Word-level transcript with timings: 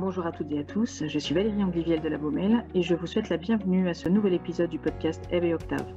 Bonjour 0.00 0.24
à 0.24 0.32
toutes 0.32 0.50
et 0.50 0.60
à 0.60 0.64
tous, 0.64 1.04
je 1.06 1.18
suis 1.18 1.34
Valérie 1.34 1.62
Angliviel 1.62 2.00
de 2.00 2.08
la 2.08 2.16
Baumelle 2.16 2.64
et 2.74 2.80
je 2.80 2.94
vous 2.94 3.06
souhaite 3.06 3.28
la 3.28 3.36
bienvenue 3.36 3.86
à 3.86 3.92
ce 3.92 4.08
nouvel 4.08 4.32
épisode 4.32 4.70
du 4.70 4.78
podcast 4.78 5.22
Eve 5.30 5.44
et 5.44 5.52
Octave. 5.52 5.92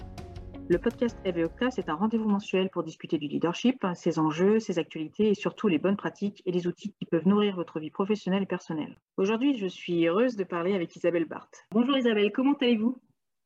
Le 0.67 0.77
podcast 0.77 1.17
Eve 1.23 1.37
et 1.37 1.45
Octave, 1.45 1.71
c'est 1.73 1.87
un 1.87 1.95
rendez-vous 1.95 2.27
mensuel 2.27 2.69
pour 2.69 2.83
discuter 2.83 3.17
du 3.17 3.29
leadership, 3.29 3.85
ses 3.95 4.19
enjeux, 4.19 4.59
ses 4.59 4.77
actualités 4.77 5.29
et 5.29 5.35
surtout 5.35 5.69
les 5.69 5.79
bonnes 5.79 5.95
pratiques 5.95 6.43
et 6.45 6.51
les 6.51 6.67
outils 6.67 6.93
qui 6.99 7.05
peuvent 7.05 7.25
nourrir 7.25 7.55
votre 7.55 7.79
vie 7.79 7.91
professionnelle 7.91 8.43
et 8.43 8.45
personnelle. 8.45 8.99
Aujourd'hui, 9.15 9.57
je 9.57 9.67
suis 9.67 10.05
heureuse 10.05 10.35
de 10.35 10.43
parler 10.43 10.75
avec 10.75 10.93
Isabelle 10.97 11.25
Barthes. 11.25 11.65
Bonjour 11.71 11.97
Isabelle, 11.97 12.33
comment 12.33 12.57
allez-vous? 12.59 12.99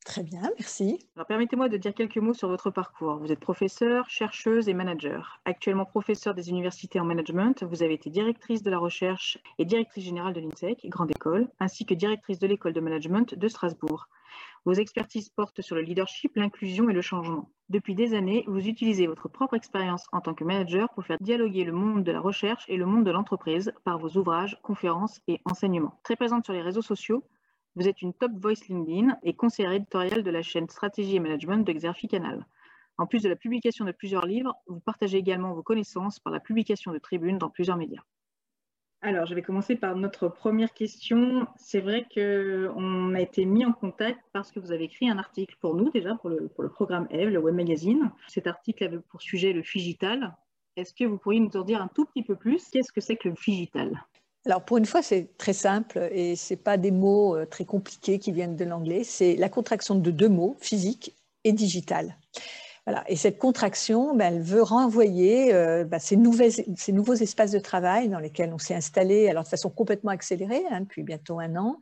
Très 0.06 0.24
bien, 0.24 0.42
merci. 0.58 1.00
Permettez-moi 1.28 1.68
de 1.68 1.76
dire 1.76 1.94
quelques 1.94 2.18
mots 2.18 2.34
sur 2.34 2.48
votre 2.48 2.72
parcours. 2.72 3.18
Vous 3.18 3.32
êtes 3.32 3.42
professeure, 3.42 4.10
chercheuse 4.10 4.70
et 4.70 4.74
manager. 4.74 5.42
Actuellement 5.44 5.86
professeure 5.86 6.34
des 6.34 6.50
universités 6.50 7.00
en 7.00 7.06
management, 7.06 7.64
vous 7.64 7.84
avez 7.84 7.96
été 7.96 8.10
directrice 8.10 8.64
de 8.64 8.72
la 8.72 8.80
recherche 8.80 9.38
et 9.58 9.66
directrice 9.66 10.06
générale 10.06 10.34
de 10.34 10.40
l'INSEC, 10.40 10.88
grande 10.88 11.12
école, 11.12 11.50
ainsi 11.60 11.86
que 11.86 11.94
directrice 11.94 12.40
de 12.40 12.48
l'école 12.48 12.74
de 12.74 12.80
management 12.80 13.36
de 13.36 13.48
Strasbourg. 13.50 14.08
Vos 14.66 14.74
expertises 14.74 15.30
portent 15.30 15.62
sur 15.62 15.76
le 15.76 15.82
leadership, 15.82 16.36
l'inclusion 16.36 16.90
et 16.90 16.94
le 16.94 17.02
changement. 17.02 17.50
Depuis 17.70 17.96
des 17.96 18.14
années, 18.14 18.44
vous 18.48 18.68
utilisez 18.68 19.08
votre 19.08 19.30
propre 19.30 19.56
expérience 19.56 20.08
en 20.12 20.22
tant 20.22 20.34
que 20.34 20.44
manager 20.44 20.90
pour 20.90 21.06
faire 21.06 21.18
dialoguer 21.22 21.64
le 21.64 21.72
monde 21.72 22.04
de 22.04 22.12
la 22.12 22.20
recherche 22.20 22.66
et 22.68 22.78
le 22.78 22.86
monde 22.86 23.06
de 23.06 23.12
l'entreprise 23.12 23.72
par 23.84 23.98
vos 23.98 24.18
ouvrages, 24.18 24.58
conférences 24.64 25.22
et 25.28 25.40
enseignements. 25.46 26.00
Très 26.04 26.16
présente 26.16 26.46
sur 26.46 26.54
les 26.54 26.62
réseaux 26.62 26.82
sociaux, 26.82 27.24
vous 27.78 27.88
êtes 27.88 28.02
une 28.02 28.14
top 28.14 28.32
voice 28.34 28.68
LinkedIn 28.68 29.20
et 29.22 29.36
conseillère 29.36 29.72
éditoriale 29.72 30.24
de 30.24 30.32
la 30.32 30.42
chaîne 30.42 30.68
Stratégie 30.68 31.18
et 31.18 31.20
Management 31.20 31.60
de 31.60 31.72
Xerfi 31.72 32.08
Canal. 32.08 32.44
En 32.98 33.06
plus 33.06 33.22
de 33.22 33.30
la 33.30 33.36
publication 33.36 33.86
de 33.86 33.92
plusieurs 33.92 34.26
livres, 34.26 34.56
vous 34.66 34.80
partagez 34.80 35.20
également 35.20 35.54
vos 35.54 35.62
connaissances 35.62 36.20
par 36.20 36.34
la 36.34 36.40
publication 36.40 36.92
de 36.92 36.98
tribunes 36.98 37.38
dans 37.38 37.52
plusieurs 37.52 37.78
médias. 37.78 38.02
Alors, 39.02 39.28
je 39.28 39.36
vais 39.36 39.44
commencer 39.44 39.76
par 39.76 39.96
notre 39.96 40.28
première 40.28 40.74
question. 40.74 41.46
C'est 41.56 41.82
vrai 41.82 42.08
qu'on 42.12 43.14
a 43.14 43.22
été 43.22 43.46
mis 43.46 43.64
en 43.64 43.74
contact 43.74 44.22
parce 44.34 44.52
que 44.52 44.60
vous 44.60 44.72
avez 44.72 44.86
écrit 44.86 45.08
un 45.08 45.20
article 45.20 45.56
pour 45.62 45.76
nous 45.76 45.92
déjà, 45.92 46.16
pour 46.16 46.32
le, 46.32 46.50
programme 46.70 47.08
EVE, 47.12 47.30
le 47.30 47.38
web 47.38 47.54
magazine. 47.54 48.10
Cet 48.28 48.48
article 48.48 48.86
avait 48.86 48.98
pour 48.98 49.22
sujet 49.22 49.54
le 49.54 49.62
figital. 49.62 50.36
Est-ce 50.78 50.96
que 50.96 51.04
vous 51.04 51.20
pourriez 51.20 51.42
nous 51.42 51.56
en 51.56 51.62
dire 51.62 51.80
un 51.80 51.90
tout 51.90 52.06
petit 52.06 52.24
peu 52.24 52.36
plus? 52.36 52.68
Qu'est-ce 52.72 52.92
que 52.92 53.02
c'est 53.02 53.18
que 53.18 53.30
le 53.30 53.36
figital? 53.36 54.04
Alors 54.48 54.64
pour 54.64 54.78
une 54.78 54.86
fois, 54.86 55.02
c'est 55.02 55.38
très 55.38 55.52
simple 55.52 56.08
et 56.12 56.38
ce 56.38 56.54
pas 56.54 56.78
des 56.78 56.92
mots 56.92 57.36
euh, 57.36 57.46
très 57.46 57.66
compliqués 57.66 58.18
qui 58.18 58.32
viennent 58.32 58.56
de 58.56 58.64
l'anglais. 58.64 59.04
C'est 59.04 59.36
la 59.36 59.50
contraction 59.50 59.96
de 59.96 60.10
deux 60.10 60.30
mots, 60.30 60.56
physique 60.62 61.16
et 61.44 61.52
digital. 61.52 62.18
Voilà. 62.86 63.04
Et 63.10 63.18
cette 63.18 63.40
contraction, 63.40 64.16
ben, 64.16 64.34
elle 64.34 64.42
veut 64.42 64.62
renvoyer 64.62 65.54
euh, 65.54 65.84
ben, 65.84 66.00
ces, 66.00 66.16
nouveaux 66.16 67.14
espaces 67.14 67.52
de 67.52 67.60
travail 67.60 68.08
dans 68.08 68.20
lesquels 68.20 68.54
on 68.54 68.58
s'est 68.58 68.74
installé 68.74 69.28
alors 69.28 69.44
de 69.44 69.50
façon 69.50 69.70
complètement 69.70 70.12
accélérée 70.12 70.64
hein, 70.72 70.80
depuis 70.80 71.04
bientôt 71.04 71.40
un 71.40 71.58
an, 71.58 71.82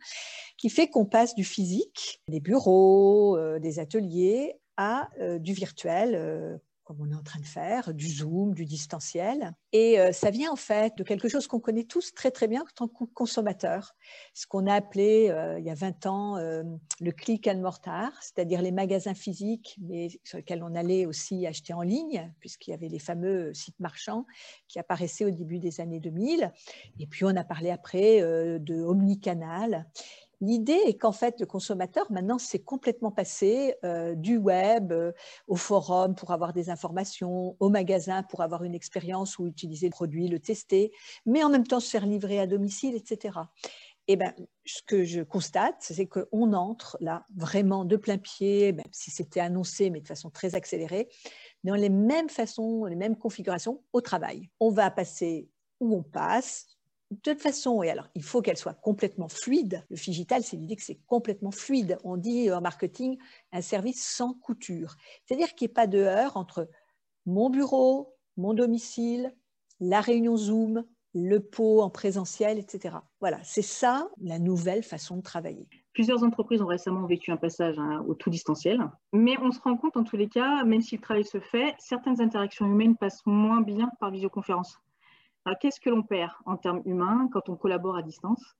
qui 0.58 0.72
fait 0.72 0.88
qu'on 0.88 1.06
passe 1.06 1.36
du 1.36 1.44
physique, 1.44 2.24
des 2.28 2.40
bureaux, 2.40 3.38
euh, 3.38 3.60
des 3.60 3.78
ateliers, 3.78 4.56
à 4.78 5.08
du 5.40 5.54
virtuel 5.54 6.60
comme 6.86 7.02
on 7.02 7.12
est 7.12 7.16
en 7.16 7.24
train 7.24 7.40
de 7.40 7.46
faire, 7.46 7.94
du 7.94 8.08
Zoom, 8.08 8.54
du 8.54 8.64
distanciel. 8.64 9.54
Et 9.74 10.00
euh, 10.00 10.12
ça 10.12 10.30
vient 10.30 10.52
en 10.52 10.56
fait 10.56 10.96
de 10.98 11.04
quelque 11.04 11.28
chose 11.28 11.48
qu'on 11.48 11.60
connaît 11.60 11.84
tous 11.84 12.14
très 12.14 12.30
très 12.30 12.48
bien 12.48 12.62
en 12.62 12.66
tant 12.76 12.88
que 12.88 13.12
consommateur, 13.12 13.96
ce 14.36 14.46
qu'on 14.46 14.68
a 14.68 14.76
appelé 14.76 15.30
euh, 15.32 15.60
il 15.60 15.66
y 15.66 15.72
a 15.72 15.74
20 15.74 16.06
ans 16.06 16.38
euh, 16.38 16.64
le 17.02 17.12
click 17.12 17.48
and 17.48 17.58
mortar, 17.58 18.12
c'est-à-dire 18.22 18.62
les 18.62 18.72
magasins 18.72 19.16
physiques, 19.16 19.78
mais 19.82 20.10
sur 20.24 20.38
lesquels 20.38 20.64
on 20.64 20.76
allait 20.76 21.08
aussi 21.08 21.48
acheter 21.48 21.74
en 21.74 21.82
ligne, 21.82 22.32
puisqu'il 22.40 22.70
y 22.70 22.74
avait 22.74 22.88
les 22.88 23.00
fameux 23.00 23.52
sites 23.56 23.80
marchands 23.80 24.28
qui 24.68 24.78
apparaissaient 24.78 25.26
au 25.26 25.32
début 25.32 25.58
des 25.58 25.82
années 25.82 26.00
2000. 26.00 26.52
Et 27.00 27.08
puis 27.08 27.26
on 27.26 27.36
a 27.36 27.44
parlé 27.44 27.72
après 27.72 28.22
de 28.22 28.84
omnicanal. 28.84 29.88
L'idée 30.46 30.80
est 30.86 30.94
qu'en 30.94 31.12
fait, 31.12 31.40
le 31.40 31.48
consommateur, 31.48 32.06
maintenant, 32.12 32.38
s'est 32.38 32.60
complètement 32.60 33.10
passé 33.10 33.74
euh, 33.84 34.14
du 34.14 34.38
web 34.38 34.92
euh, 34.92 35.12
au 35.48 35.56
forum 35.56 36.14
pour 36.14 36.30
avoir 36.30 36.54
des 36.54 36.70
informations, 36.70 37.58
au 37.60 37.70
magasin 37.70 38.22
pour 38.22 38.42
avoir 38.42 38.64
une 38.64 38.76
expérience 38.76 39.40
ou 39.40 39.48
utiliser 39.48 39.88
le 39.88 39.92
produit, 39.92 40.28
le 40.28 40.40
tester, 40.40 40.92
mais 41.26 41.44
en 41.44 41.50
même 41.50 41.66
temps 41.66 41.80
se 41.80 41.90
faire 41.90 42.06
livrer 42.06 42.40
à 42.40 42.46
domicile, 42.46 42.94
etc. 42.96 43.40
Et 44.08 44.14
eh 44.14 44.16
ben, 44.18 44.36
ce 44.66 44.84
que 44.84 45.04
je 45.04 45.22
constate, 45.22 45.78
c'est 45.80 46.06
qu'on 46.06 46.54
entre 46.54 46.96
là 47.02 47.26
vraiment 47.36 47.84
de 47.84 47.96
plein 47.96 48.20
pied, 48.20 48.72
même 48.72 48.86
si 48.92 49.10
c'était 49.10 49.40
annoncé, 49.40 49.90
mais 49.90 50.00
de 50.00 50.08
façon 50.08 50.30
très 50.30 50.54
accélérée, 50.54 51.10
dans 51.64 51.74
les 51.74 51.90
mêmes 51.90 52.30
façons, 52.30 52.86
les 52.86 52.96
mêmes 52.96 53.18
configurations 53.18 53.82
au 53.94 54.02
travail. 54.02 54.52
On 54.60 54.70
va 54.70 54.92
passer 54.92 55.50
où 55.80 55.96
on 55.96 56.04
passe, 56.04 56.75
de 57.12 57.18
toute 57.22 57.42
façon, 57.42 57.84
et 57.84 57.90
alors 57.90 58.08
il 58.16 58.24
faut 58.24 58.42
qu'elle 58.42 58.58
soit 58.58 58.74
complètement 58.74 59.28
fluide. 59.28 59.84
Le 59.90 59.96
figital, 59.96 60.44
c'est 60.44 60.58
l'idée 60.58 60.76
que 60.76 60.84
c'est 60.84 61.00
complètement 61.08 61.52
fluide. 61.52 61.98
On 62.04 62.18
dit 62.18 62.52
en 62.52 62.62
marketing 62.62 63.18
un 63.52 63.62
service 63.62 64.04
sans 64.04 64.34
couture. 64.34 64.96
C'est-à-dire 65.26 65.54
qu'il 65.54 65.68
n'y 65.68 65.72
ait 65.72 65.74
pas 65.74 65.88
de 65.88 66.00
heurts 66.00 66.38
entre 66.38 66.68
mon 67.26 67.50
bureau, 67.50 68.16
mon 68.38 68.54
domicile, 68.54 69.36
la 69.80 70.02
réunion 70.02 70.38
Zoom, 70.38 70.84
le 71.14 71.40
pot 71.40 71.82
en 71.82 71.90
présentiel, 71.90 72.60
etc. 72.60 72.98
Voilà, 73.22 73.40
c'est 73.44 73.62
ça 73.62 74.10
la 74.22 74.38
nouvelle 74.38 74.84
façon 74.84 75.18
de 75.18 75.22
travailler. 75.22 75.68
Plusieurs 75.94 76.24
entreprises 76.24 76.62
ont 76.62 76.68
récemment 76.68 77.06
vécu 77.08 77.32
un 77.32 77.38
passage 77.38 77.80
hein, 77.80 78.04
au 78.06 78.16
tout 78.16 78.30
distanciel, 78.30 78.82
mais 79.14 79.38
on 79.42 79.52
se 79.52 79.62
rend 79.62 79.78
compte 79.78 79.96
en 79.96 80.04
tous 80.04 80.18
les 80.18 80.28
cas, 80.28 80.66
même 80.66 80.82
si 80.82 80.98
le 80.98 81.02
travail 81.02 81.24
se 81.24 81.40
fait, 81.40 81.74
certaines 81.80 82.20
interactions 82.20 82.66
humaines 82.66 82.98
passent 82.98 83.26
moins 83.26 83.62
bien 83.62 83.90
par 84.02 84.12
visioconférence. 84.12 84.78
Qu'est-ce 85.60 85.80
que 85.80 85.90
l'on 85.90 86.04
perd 86.04 86.32
en 86.46 86.58
termes 86.58 86.82
humains 86.86 87.30
quand 87.32 87.50
on 87.50 87.56
collabore 87.56 87.98
à 87.98 88.02
distance 88.02 88.56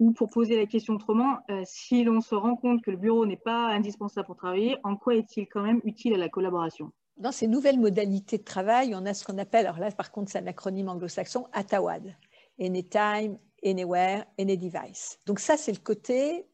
Ou 0.00 0.12
pour 0.12 0.28
poser 0.28 0.56
la 0.56 0.66
question 0.66 0.94
autrement, 0.94 1.38
euh, 1.50 1.62
si 1.64 2.02
l'on 2.02 2.20
se 2.20 2.34
rend 2.34 2.56
compte 2.56 2.82
que 2.82 2.90
le 2.90 2.96
bureau 2.96 3.26
n'est 3.26 3.36
pas 3.36 3.68
indispensable 3.68 4.26
pour 4.26 4.36
travailler, 4.36 4.76
en 4.82 4.96
quoi 4.96 5.14
est-il 5.14 5.46
quand 5.46 5.62
même 5.62 5.80
utile 5.84 6.14
à 6.14 6.18
la 6.18 6.28
collaboration? 6.28 6.92
Dans 7.16 7.32
ces 7.32 7.46
nouvelles 7.46 7.80
modalités 7.80 8.38
de 8.38 8.44
travail, 8.44 8.94
on 8.94 9.06
a 9.06 9.14
ce 9.14 9.24
qu'on 9.24 9.38
appelle, 9.38 9.66
alors 9.66 9.78
là 9.78 9.90
par 9.90 10.10
contre 10.10 10.30
c'est 10.30 10.38
un 10.38 10.46
acronyme 10.46 10.88
anglo-saxon, 10.88 11.46
ATAWAD, 11.52 12.14
Anytime, 12.60 13.38
Anywhere, 13.64 14.24
Any 14.38 14.58
Device. 14.58 15.18
Donc 15.26 15.38
ça 15.38 15.56
c'est 15.56 15.72
le 15.72 15.78
côté 15.78 16.46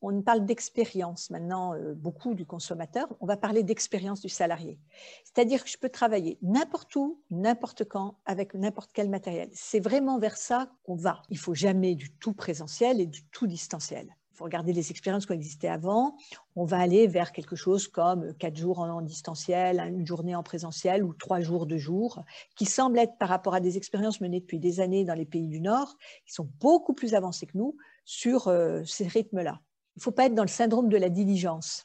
on 0.00 0.22
parle 0.22 0.44
d'expérience 0.44 1.30
maintenant 1.30 1.74
euh, 1.74 1.94
beaucoup 1.94 2.34
du 2.34 2.46
consommateur, 2.46 3.08
on 3.20 3.26
va 3.26 3.36
parler 3.36 3.62
d'expérience 3.62 4.20
du 4.20 4.28
salarié. 4.28 4.78
C'est-à-dire 5.24 5.64
que 5.64 5.70
je 5.70 5.78
peux 5.78 5.88
travailler 5.88 6.38
n'importe 6.42 6.94
où, 6.96 7.20
n'importe 7.30 7.84
quand, 7.84 8.18
avec 8.24 8.54
n'importe 8.54 8.90
quel 8.92 9.08
matériel. 9.08 9.48
C'est 9.52 9.80
vraiment 9.80 10.18
vers 10.18 10.36
ça 10.36 10.70
qu'on 10.84 10.96
va. 10.96 11.22
Il 11.30 11.38
faut 11.38 11.54
jamais 11.54 11.94
du 11.94 12.10
tout 12.12 12.32
présentiel 12.32 13.00
et 13.00 13.06
du 13.06 13.24
tout 13.26 13.46
distanciel. 13.46 14.14
Il 14.32 14.36
faut 14.38 14.44
regarder 14.44 14.72
les 14.72 14.92
expériences 14.92 15.26
qui 15.26 15.32
existaient 15.32 15.66
avant. 15.66 16.16
On 16.54 16.64
va 16.64 16.78
aller 16.78 17.08
vers 17.08 17.32
quelque 17.32 17.56
chose 17.56 17.88
comme 17.88 18.34
quatre 18.34 18.56
jours 18.56 18.78
en 18.78 19.02
distanciel, 19.02 19.80
une 19.80 20.06
journée 20.06 20.36
en 20.36 20.44
présentiel 20.44 21.02
ou 21.02 21.12
trois 21.12 21.40
jours 21.40 21.66
de 21.66 21.76
jour, 21.76 22.22
qui 22.54 22.64
semble 22.64 23.00
être 23.00 23.18
par 23.18 23.30
rapport 23.30 23.54
à 23.54 23.60
des 23.60 23.76
expériences 23.76 24.20
menées 24.20 24.38
depuis 24.38 24.60
des 24.60 24.78
années 24.78 25.04
dans 25.04 25.14
les 25.14 25.26
pays 25.26 25.48
du 25.48 25.60
Nord, 25.60 25.96
qui 26.24 26.32
sont 26.32 26.48
beaucoup 26.60 26.94
plus 26.94 27.14
avancées 27.14 27.46
que 27.46 27.58
nous 27.58 27.76
sur 28.04 28.46
euh, 28.46 28.84
ces 28.84 29.08
rythmes-là 29.08 29.60
il 29.98 30.00
ne 30.00 30.04
faut 30.04 30.12
pas 30.12 30.26
être 30.26 30.34
dans 30.36 30.44
le 30.44 30.48
syndrome 30.48 30.88
de 30.88 30.96
la 30.96 31.08
diligence. 31.08 31.84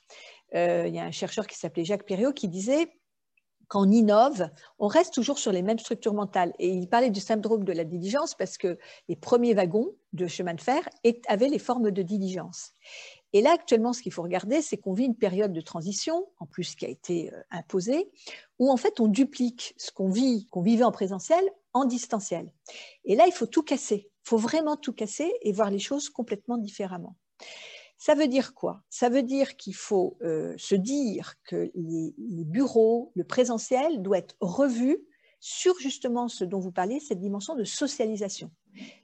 Euh, 0.54 0.86
il 0.88 0.94
y 0.94 1.00
a 1.00 1.04
un 1.04 1.10
chercheur 1.10 1.48
qui 1.48 1.58
s'appelait 1.58 1.84
Jacques 1.84 2.06
Perriot 2.06 2.32
qui 2.32 2.48
disait 2.48 2.88
quand 3.70 3.88
on 3.88 3.92
innove, 3.92 4.52
on 4.78 4.86
reste 4.86 5.16
toujours 5.16 5.40
sur 5.40 5.52
les 5.52 5.64
mêmes 5.64 5.80
structures 5.80 6.14
mentales. 6.14 6.54
Et 6.60 6.70
il 6.70 6.88
parlait 6.88 7.10
du 7.10 7.20
syndrome 7.20 7.64
de 7.64 7.74
la 7.74 7.84
diligence 7.84 8.36
parce 8.36 8.60
que 8.60 8.78
les 9.10 9.16
premiers 9.16 9.56
wagons 9.56 9.96
de 10.12 10.28
chemin 10.28 10.54
de 10.54 10.62
fer 10.62 10.88
avaient 11.28 11.50
les 11.50 11.58
formes 11.58 11.90
de 11.90 12.02
diligence. 12.04 12.74
Et 13.32 13.42
là, 13.42 13.52
actuellement, 13.52 13.94
ce 13.94 14.04
qu'il 14.04 14.14
faut 14.14 14.22
regarder, 14.22 14.62
c'est 14.62 14.78
qu'on 14.78 14.94
vit 14.94 15.06
une 15.06 15.18
période 15.18 15.54
de 15.54 15.62
transition, 15.62 16.28
en 16.40 16.46
plus 16.46 16.76
qui 16.76 16.86
a 16.86 16.90
été 16.90 17.34
euh, 17.34 17.42
imposée, 17.50 18.12
où 18.60 18.72
en 18.72 18.78
fait 18.78 19.00
on 19.00 19.08
duplique 19.08 19.74
ce 19.78 19.90
qu'on 19.92 20.12
vivait 20.12 20.84
en 20.84 20.92
présentiel, 20.92 21.44
en 21.74 21.86
distanciel. 21.86 22.54
Et 23.06 23.16
là, 23.16 23.26
il 23.26 23.34
faut 23.34 23.48
tout 23.48 23.64
casser. 23.64 24.12
Il 24.24 24.30
faut 24.30 24.38
vraiment 24.38 24.78
tout 24.78 24.94
casser 24.94 25.34
et 25.42 25.52
voir 25.52 25.72
les 25.72 25.80
choses 25.80 26.10
complètement 26.10 26.58
différemment. 26.60 27.16
Ça 28.06 28.16
veut 28.16 28.28
dire 28.28 28.54
quoi? 28.54 28.84
Ça 28.90 29.08
veut 29.08 29.24
dire 29.24 29.56
qu'il 29.56 29.76
faut 29.76 30.18
euh, 30.24 30.54
se 30.58 30.76
dire 30.76 31.36
que 31.46 31.72
les, 31.74 32.14
bureaux, 32.44 33.14
le 33.16 33.24
présentiel 33.24 34.02
doit 34.02 34.18
être 34.18 34.36
revu 34.42 34.98
sur 35.40 35.80
justement 35.80 36.28
ce 36.28 36.44
dont 36.44 36.60
vous 36.60 36.74
parlez, 36.74 37.00
cette 37.00 37.22
dimension 37.22 37.56
de 37.56 37.64
socialisation. 37.64 38.52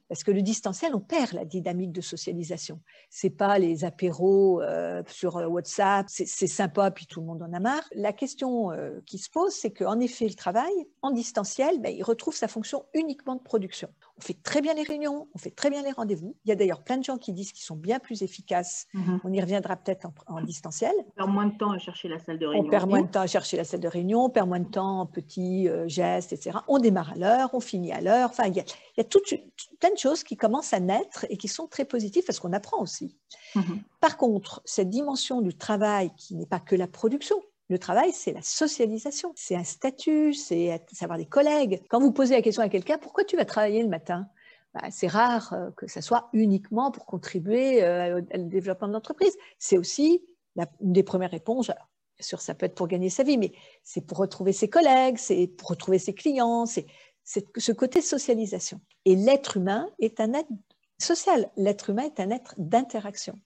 Parce 0.10 0.26
que 0.26 0.32
le 0.32 0.42
distanciel, 0.42 0.96
on 0.96 1.00
perd 1.00 1.32
la 1.32 1.46
dynamique 1.46 1.94
de 1.94 2.02
socialisation. 2.02 2.82
C'est 3.10 3.30
pas 3.30 3.58
les 3.58 3.86
apéros 3.86 4.62
euh, 4.62 5.02
sur 5.08 5.36
WhatsApp, 5.36 6.08
c'est 6.10 6.26
sympa, 6.48 6.92
puis 6.92 7.06
tout 7.06 7.22
le 7.22 7.28
monde 7.28 7.42
en 7.42 7.54
a 7.54 7.60
marre. 7.62 7.88
La 7.94 8.12
question 8.12 8.74
euh, 8.74 9.00
qui 9.06 9.18
se 9.18 9.30
pose, 9.30 9.54
c'est 9.54 9.72
qu'en 9.72 10.02
effet, 10.02 10.28
le 10.28 10.34
travail, 10.34 10.74
en 11.02 11.12
distanciel, 11.12 11.80
ben, 11.80 11.96
il 11.96 12.04
retrouve 12.04 12.36
sa 12.36 12.50
fonction 12.50 12.84
uniquement 12.94 13.36
de 13.36 13.44
production. 13.44 13.88
On 14.20 14.22
fait 14.22 14.38
très 14.44 14.62
bien 14.62 14.74
les 14.74 14.84
réunions, 14.84 15.28
on 15.34 15.38
fait 15.38 15.52
très 15.52 15.70
bien 15.70 15.82
les 15.82 15.92
rendez-vous. 15.92 16.36
Il 16.44 16.50
y 16.50 16.52
a 16.52 16.56
d'ailleurs 16.56 16.84
plein 16.84 16.98
de 16.98 17.04
gens 17.04 17.18
qui 17.18 17.32
disent 17.32 17.54
qu'ils 17.54 17.64
sont 17.64 17.78
bien 17.78 18.00
plus 18.00 18.22
efficaces. 18.22 18.88
Mm-hmm. 18.94 19.20
On 19.24 19.32
y 19.32 19.40
reviendra 19.40 19.78
peut-être 19.78 20.08
en, 20.28 20.42
distanciel. 20.42 20.94
On 21.08 21.12
perd 21.14 21.32
moins 21.32 21.46
de 21.48 21.58
temps 21.58 21.72
à 21.72 21.78
chercher 21.78 22.10
la 22.10 22.20
salle 22.20 22.38
de 22.38 22.46
réunion. 22.46 22.68
On 22.68 22.70
perd 22.70 22.90
moins 22.90 23.02
de 23.02 23.08
temps 23.08 23.22
à 23.22 23.28
chercher 23.28 23.58
la 23.58 23.64
salle 23.64 23.80
de 23.80 23.88
réunion, 23.88 24.26
on 24.26 24.30
perd 24.30 24.48
moins 24.48 24.60
de 24.60 24.70
temps 24.70 25.00
en 25.00 25.06
petits 25.06 25.70
gestes, 25.88 26.34
etc. 26.34 26.60
On 26.68 26.80
démarre 26.80 27.14
à 27.14 27.16
l'heure, 27.16 27.50
on 27.54 27.60
finit 27.60 27.94
à 27.94 28.02
l'heure. 28.02 28.30
Enfin, 28.30 28.46
il 28.48 28.56
y 28.56 28.60
a, 28.60 28.64
il 28.64 28.98
y 28.98 29.02
a 29.02 29.06
toute, 29.06 29.34
plein 29.80 29.92
de 29.92 29.98
choses 29.98 30.24
qui 30.24 30.36
commencent 30.36 30.74
à 30.74 30.80
naître 30.80 31.26
et 31.30 31.38
qui 31.38 31.48
sont 31.48 31.68
très 31.68 31.86
positives 31.86 32.24
parce 32.26 32.40
qu'on 32.40 32.54
apprend 32.54 32.82
aussi. 32.82 33.16
Mhm. 33.56 33.82
Par 34.02 34.18
contre, 34.18 34.62
cette 34.66 34.90
dimension 34.90 35.42
du 35.42 35.56
travail 35.56 36.12
qui 36.18 36.36
n'est 36.36 36.46
pas 36.46 36.60
que 36.60 36.76
la 36.76 36.88
production, 36.88 37.38
le 37.70 37.78
travail, 37.78 38.12
c'est 38.12 38.34
la 38.34 38.42
socialisation, 38.42 39.32
c'est 39.36 39.56
un 39.56 39.64
statut, 39.64 40.34
c'est 40.34 40.82
savoir 40.92 41.20
des 41.20 41.28
collègues. 41.28 41.84
Quand 41.90 42.00
vous 42.00 42.12
posez 42.12 42.36
la 42.36 42.42
question 42.42 42.64
à 42.64 42.70
quelqu'un, 42.70 42.98
pourquoi 42.98 43.24
tu 43.24 43.38
vas 43.38 43.46
travailler 43.46 43.84
le 43.84 43.90
matin? 43.90 44.28
Bah, 44.74 44.82
c'est 44.92 45.08
rare 45.08 45.54
euh, 45.54 45.72
que 45.78 45.88
ça 45.88 46.02
soit 46.02 46.30
uniquement 46.34 46.92
pour 46.92 47.06
contribuer 47.06 47.84
euh, 47.84 48.20
au 48.20 48.22
développement 48.38 48.88
de 48.88 48.94
l'entreprise. 48.94 49.36
C'est 49.58 49.78
aussi 49.78 50.24
une 50.56 50.94
des 50.94 51.04
premières 51.04 51.32
réponses. 51.32 51.68
bien 51.68 51.76
sûr, 52.20 52.42
ça 52.42 52.54
peut 52.54 52.66
être 52.66 52.76
pour 52.76 52.88
gagner 52.88 53.10
sa 53.10 53.24
vie, 53.24 53.38
mais 53.38 53.52
c'est 53.84 54.02
pour 54.02 54.18
retrouver 54.18 54.52
ses 54.52 54.70
collègues, 54.70 55.18
c'est 55.18 55.48
pour 55.48 55.70
retrouver 55.70 56.00
ses 56.00 56.14
clients, 56.14 56.66
c'est 56.66 56.86
ce 57.24 57.72
côté 57.72 58.02
socialisation. 58.02 58.82
Et 59.06 59.16
l'être 59.16 59.58
humain 59.58 59.88
est 60.00 60.20
un 60.20 60.34
être 60.34 60.50
social. 60.98 61.50
L'être 61.56 61.92
humain 61.92 62.04
est 62.04 62.20
un 62.20 62.32
être 62.32 62.56
d'interaction. 62.58 63.40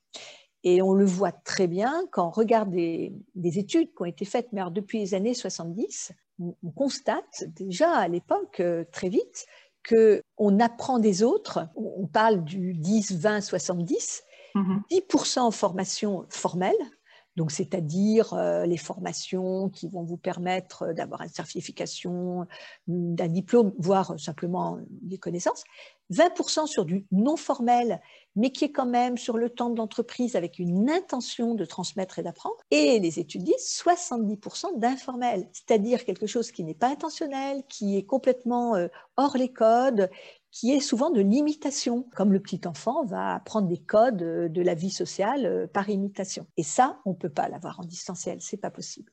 Et 0.64 0.82
on 0.82 0.94
le 0.94 1.06
voit 1.06 1.32
très 1.32 1.68
bien 1.68 2.06
quand 2.12 2.28
on 2.28 2.32
regarde 2.32 2.72
des, 2.72 3.14
études 3.36 3.90
qui 3.90 4.02
ont 4.02 4.06
été 4.06 4.26
faites 4.26 4.48
mais 4.54 4.62
depuis 4.72 5.00
les 5.00 5.14
années 5.14 5.34
70. 5.34 6.14
On, 6.40 6.72
constate 6.72 7.44
déjà 7.56 7.92
à 7.92 8.08
l'époque, 8.08 8.60
euh, 8.60 8.86
très 8.92 9.10
vite, 9.10 9.46
qu'on 9.88 10.60
apprend 10.60 11.00
des 11.00 11.22
autres. 11.22 11.68
On 11.76 12.08
parle 12.08 12.44
du 12.44 12.74
10, 12.74 13.20
20, 13.20 13.42
70. 13.42 14.24
10% 14.56 15.40
en 15.40 15.52
formation 15.52 16.26
formelle, 16.30 16.76
donc 17.36 17.52
c'est-à-dire 17.52 18.34
euh, 18.34 18.66
les 18.66 18.78
formations 18.78 19.70
qui 19.70 19.88
vont 19.88 20.04
vous 20.04 20.18
permettre 20.18 20.84
euh, 20.84 20.94
d'avoir 20.94 21.22
une 21.22 21.30
certification, 21.30 22.48
d'un 22.88 23.28
diplôme, 23.28 23.74
voire 23.78 24.20
simplement 24.20 24.80
des 24.90 25.18
connaissances. 25.18 25.64
20% 26.12 26.68
sur 26.68 26.86
du 26.86 27.06
non 27.12 27.38
formel, 27.38 28.02
mais 28.36 28.52
qui 28.52 28.66
est 28.66 28.72
quand 28.72 28.86
même 28.86 29.18
sur 29.18 29.38
le 29.38 29.50
temps 29.50 29.70
de 29.70 29.78
l'entreprise 29.78 30.36
avec 30.36 30.60
une 30.60 30.90
intention 30.90 31.56
de 31.56 31.66
transmettre 31.66 32.20
et 32.20 32.24
d'apprendre. 32.24 32.58
Et 32.72 33.00
les 33.00 33.20
études 33.20 33.44
disent 33.44 33.82
70% 33.84 34.78
d'informel, 34.78 35.48
c'est-à-dire 35.54 36.06
quelque 36.06 36.28
chose 36.28 36.52
qui 36.52 36.64
n'est 36.64 36.74
pas 36.76 36.90
intentionnel, 36.90 37.64
qui 37.68 37.98
est 37.98 38.04
complètement 38.04 38.76
euh, 38.76 38.88
hors 39.18 39.38
les 39.38 39.52
codes, 39.52 40.10
qui 40.54 40.72
est 40.72 40.80
souvent 40.80 41.10
de 41.10 41.20
l'imitation, 41.20 42.08
comme 42.16 42.32
le 42.32 42.40
petit 42.40 42.62
enfant 42.66 43.04
va 43.04 43.36
apprendre 43.36 43.68
des 43.68 43.82
codes 43.82 44.22
euh, 44.22 44.48
de 44.48 44.62
la 44.62 44.76
vie 44.76 44.92
sociale 44.92 45.46
euh, 45.46 45.68
par 45.68 45.90
imitation. 45.90 46.48
Et 46.56 46.64
ça, 46.64 47.02
on 47.04 47.10
ne 47.10 47.16
peut 47.16 47.28
pas 47.30 47.50
l'avoir 47.50 47.82
en 47.82 47.84
distanciel, 47.84 48.40
c'est 48.40 48.56
pas 48.56 48.72
possible. 48.72 49.12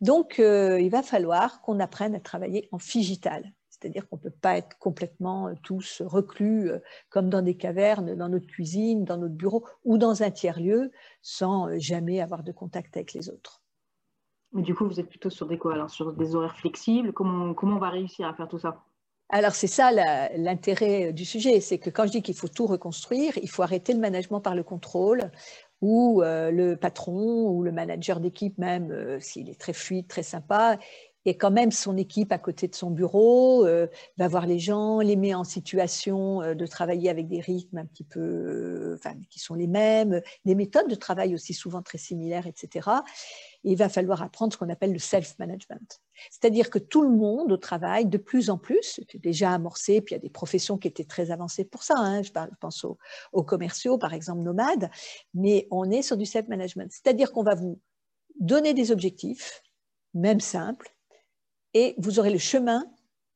Donc, 0.00 0.38
il 0.38 0.88
va 0.88 1.02
falloir 1.02 1.60
qu'on 1.60 1.78
apprenne 1.78 2.14
à 2.14 2.20
travailler 2.20 2.70
en 2.72 2.78
figital. 2.78 3.52
C'est-à-dire 3.80 4.08
qu'on 4.08 4.16
ne 4.16 4.22
peut 4.22 4.30
pas 4.30 4.56
être 4.56 4.76
complètement 4.78 5.48
euh, 5.48 5.54
tous 5.62 6.02
reclus 6.04 6.70
euh, 6.70 6.78
comme 7.10 7.30
dans 7.30 7.42
des 7.42 7.56
cavernes, 7.56 8.16
dans 8.16 8.28
notre 8.28 8.46
cuisine, 8.46 9.04
dans 9.04 9.18
notre 9.18 9.34
bureau 9.34 9.64
ou 9.84 9.98
dans 9.98 10.22
un 10.22 10.30
tiers-lieu 10.30 10.90
sans 11.22 11.68
euh, 11.68 11.78
jamais 11.78 12.20
avoir 12.20 12.42
de 12.42 12.50
contact 12.50 12.96
avec 12.96 13.12
les 13.12 13.30
autres. 13.30 13.62
Du 14.52 14.74
coup, 14.74 14.86
vous 14.86 14.98
êtes 14.98 15.08
plutôt 15.08 15.30
sur 15.30 15.46
des 15.46 15.58
quoi 15.58 15.74
Alors 15.74 15.90
sur 15.90 16.12
des 16.12 16.34
horaires 16.34 16.56
flexibles? 16.56 17.12
Comment, 17.12 17.54
comment 17.54 17.76
on 17.76 17.80
va 17.80 17.90
réussir 17.90 18.26
à 18.26 18.34
faire 18.34 18.48
tout 18.48 18.58
ça? 18.58 18.82
Alors 19.30 19.54
c'est 19.54 19.66
ça 19.66 19.90
l'intérêt 20.36 21.12
du 21.12 21.24
sujet, 21.24 21.60
c'est 21.60 21.78
que 21.78 21.90
quand 21.90 22.06
je 22.06 22.12
dis 22.12 22.22
qu'il 22.22 22.34
faut 22.34 22.48
tout 22.48 22.66
reconstruire, 22.66 23.36
il 23.42 23.48
faut 23.50 23.62
arrêter 23.62 23.92
le 23.92 24.00
management 24.00 24.40
par 24.40 24.54
le 24.54 24.62
contrôle, 24.62 25.30
où 25.80 26.22
le 26.22 26.74
patron 26.74 27.48
ou 27.48 27.62
le 27.62 27.70
manager 27.70 28.20
d'équipe 28.20 28.56
même, 28.58 29.20
s'il 29.20 29.50
est 29.50 29.60
très 29.60 29.72
fluide, 29.72 30.08
très 30.08 30.22
sympa, 30.22 30.78
et 31.24 31.36
quand 31.36 31.50
même 31.50 31.72
son 31.72 31.96
équipe 31.96 32.32
à 32.32 32.38
côté 32.38 32.68
de 32.68 32.74
son 32.74 32.90
bureau, 32.90 33.66
euh, 33.66 33.86
va 34.16 34.28
voir 34.28 34.46
les 34.46 34.58
gens, 34.58 35.00
les 35.00 35.16
met 35.16 35.34
en 35.34 35.44
situation 35.44 36.42
euh, 36.42 36.54
de 36.54 36.66
travailler 36.66 37.10
avec 37.10 37.28
des 37.28 37.40
rythmes 37.40 37.78
un 37.78 37.86
petit 37.86 38.04
peu, 38.04 38.20
euh, 38.20 38.98
qui 39.30 39.38
sont 39.38 39.54
les 39.54 39.66
mêmes, 39.66 40.22
des 40.44 40.54
méthodes 40.54 40.88
de 40.88 40.94
travail 40.94 41.34
aussi 41.34 41.54
souvent 41.54 41.82
très 41.82 41.98
similaires, 41.98 42.46
etc. 42.46 42.88
Et 43.64 43.72
il 43.72 43.76
va 43.76 43.88
falloir 43.88 44.22
apprendre 44.22 44.52
ce 44.52 44.58
qu'on 44.58 44.70
appelle 44.70 44.92
le 44.92 44.98
self-management. 44.98 46.00
C'est-à-dire 46.30 46.70
que 46.70 46.78
tout 46.78 47.02
le 47.02 47.10
monde 47.10 47.52
au 47.52 47.56
travail, 47.56 48.06
de 48.06 48.18
plus 48.18 48.50
en 48.50 48.58
plus, 48.58 48.82
c'était 48.82 49.18
déjà 49.18 49.52
amorcé, 49.52 50.00
puis 50.00 50.14
il 50.14 50.18
y 50.18 50.20
a 50.20 50.22
des 50.22 50.30
professions 50.30 50.78
qui 50.78 50.88
étaient 50.88 51.04
très 51.04 51.30
avancées 51.30 51.64
pour 51.64 51.82
ça, 51.82 51.94
hein, 51.96 52.22
je 52.22 52.30
pense 52.60 52.86
aux 53.32 53.42
commerciaux, 53.42 53.98
par 53.98 54.14
exemple 54.14 54.42
nomades, 54.42 54.90
mais 55.34 55.66
on 55.70 55.90
est 55.90 56.02
sur 56.02 56.16
du 56.16 56.26
self-management. 56.26 56.90
C'est-à-dire 56.92 57.32
qu'on 57.32 57.42
va 57.42 57.54
vous 57.54 57.80
donner 58.40 58.74
des 58.74 58.92
objectifs, 58.92 59.62
même 60.14 60.40
simples, 60.40 60.94
et 61.74 61.94
vous 61.98 62.18
aurez 62.18 62.30
le 62.30 62.38
chemin 62.38 62.84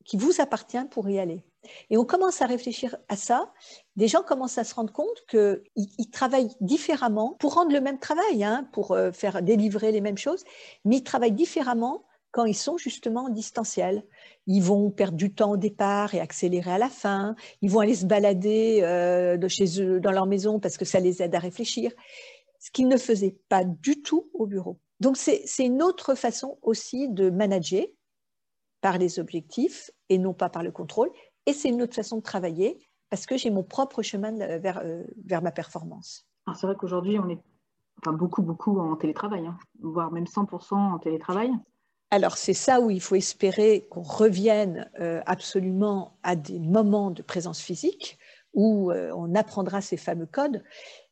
qui 0.04 0.16
vous 0.16 0.40
appartient 0.40 0.84
pour 0.90 1.08
y 1.08 1.18
aller. 1.18 1.44
Et 1.90 1.96
on 1.96 2.04
commence 2.04 2.42
à 2.42 2.46
réfléchir 2.46 2.96
à 3.08 3.16
ça. 3.16 3.52
Des 3.96 4.08
gens 4.08 4.22
commencent 4.22 4.58
à 4.58 4.64
se 4.64 4.74
rendre 4.74 4.92
compte 4.92 5.24
qu'ils 5.28 6.10
travaillent 6.10 6.54
différemment 6.60 7.36
pour 7.38 7.54
rendre 7.54 7.72
le 7.72 7.80
même 7.80 7.98
travail, 7.98 8.42
hein, 8.42 8.68
pour 8.72 8.92
euh, 8.92 9.12
faire 9.12 9.42
délivrer 9.42 9.92
les 9.92 10.00
mêmes 10.00 10.18
choses, 10.18 10.44
mais 10.84 10.96
ils 10.96 11.04
travaillent 11.04 11.32
différemment 11.32 12.04
quand 12.32 12.46
ils 12.46 12.56
sont 12.56 12.78
justement 12.78 13.26
en 13.26 13.28
distanciel. 13.28 14.04
Ils 14.46 14.62
vont 14.62 14.90
perdre 14.90 15.16
du 15.16 15.32
temps 15.34 15.52
au 15.52 15.56
départ 15.56 16.14
et 16.14 16.20
accélérer 16.20 16.72
à 16.72 16.78
la 16.78 16.88
fin. 16.88 17.36
Ils 17.60 17.70
vont 17.70 17.80
aller 17.80 17.94
se 17.94 18.06
balader 18.06 18.80
euh, 18.82 19.36
de 19.36 19.48
chez 19.48 19.80
eux, 19.80 20.00
dans 20.00 20.10
leur 20.10 20.26
maison 20.26 20.58
parce 20.58 20.78
que 20.78 20.84
ça 20.84 20.98
les 20.98 21.22
aide 21.22 21.34
à 21.34 21.38
réfléchir, 21.38 21.92
ce 22.58 22.70
qu'ils 22.70 22.88
ne 22.88 22.96
faisaient 22.96 23.36
pas 23.48 23.64
du 23.64 24.02
tout 24.02 24.30
au 24.34 24.46
bureau. 24.46 24.78
Donc 25.00 25.16
c'est 25.16 25.44
une 25.58 25.82
autre 25.82 26.14
façon 26.14 26.58
aussi 26.62 27.08
de 27.08 27.28
manager 27.28 27.84
par 28.82 28.98
les 28.98 29.18
objectifs 29.18 29.90
et 30.10 30.18
non 30.18 30.34
pas 30.34 30.50
par 30.50 30.62
le 30.62 30.70
contrôle. 30.70 31.10
Et 31.46 31.54
c'est 31.54 31.70
une 31.70 31.80
autre 31.80 31.94
façon 31.94 32.18
de 32.18 32.22
travailler 32.22 32.78
parce 33.08 33.24
que 33.24 33.38
j'ai 33.38 33.50
mon 33.50 33.62
propre 33.62 34.02
chemin 34.02 34.32
vers, 34.58 34.80
euh, 34.84 35.02
vers 35.24 35.40
ma 35.40 35.52
performance. 35.52 36.26
C'est 36.54 36.66
vrai 36.66 36.76
qu'aujourd'hui, 36.78 37.18
on 37.18 37.28
est 37.30 37.38
enfin, 38.00 38.14
beaucoup, 38.14 38.42
beaucoup 38.42 38.78
en 38.78 38.96
télétravail, 38.96 39.46
hein, 39.46 39.56
voire 39.80 40.10
même 40.12 40.24
100% 40.24 40.74
en 40.74 40.98
télétravail. 40.98 41.50
Alors 42.10 42.36
c'est 42.36 42.52
ça 42.54 42.80
où 42.80 42.90
il 42.90 43.00
faut 43.00 43.14
espérer 43.14 43.86
qu'on 43.90 44.02
revienne 44.02 44.90
euh, 45.00 45.22
absolument 45.24 46.18
à 46.22 46.36
des 46.36 46.58
moments 46.58 47.10
de 47.10 47.22
présence 47.22 47.60
physique 47.60 48.18
où 48.54 48.90
euh, 48.90 49.10
on 49.16 49.34
apprendra 49.34 49.80
ces 49.80 49.96
fameux 49.96 50.26
codes. 50.26 50.62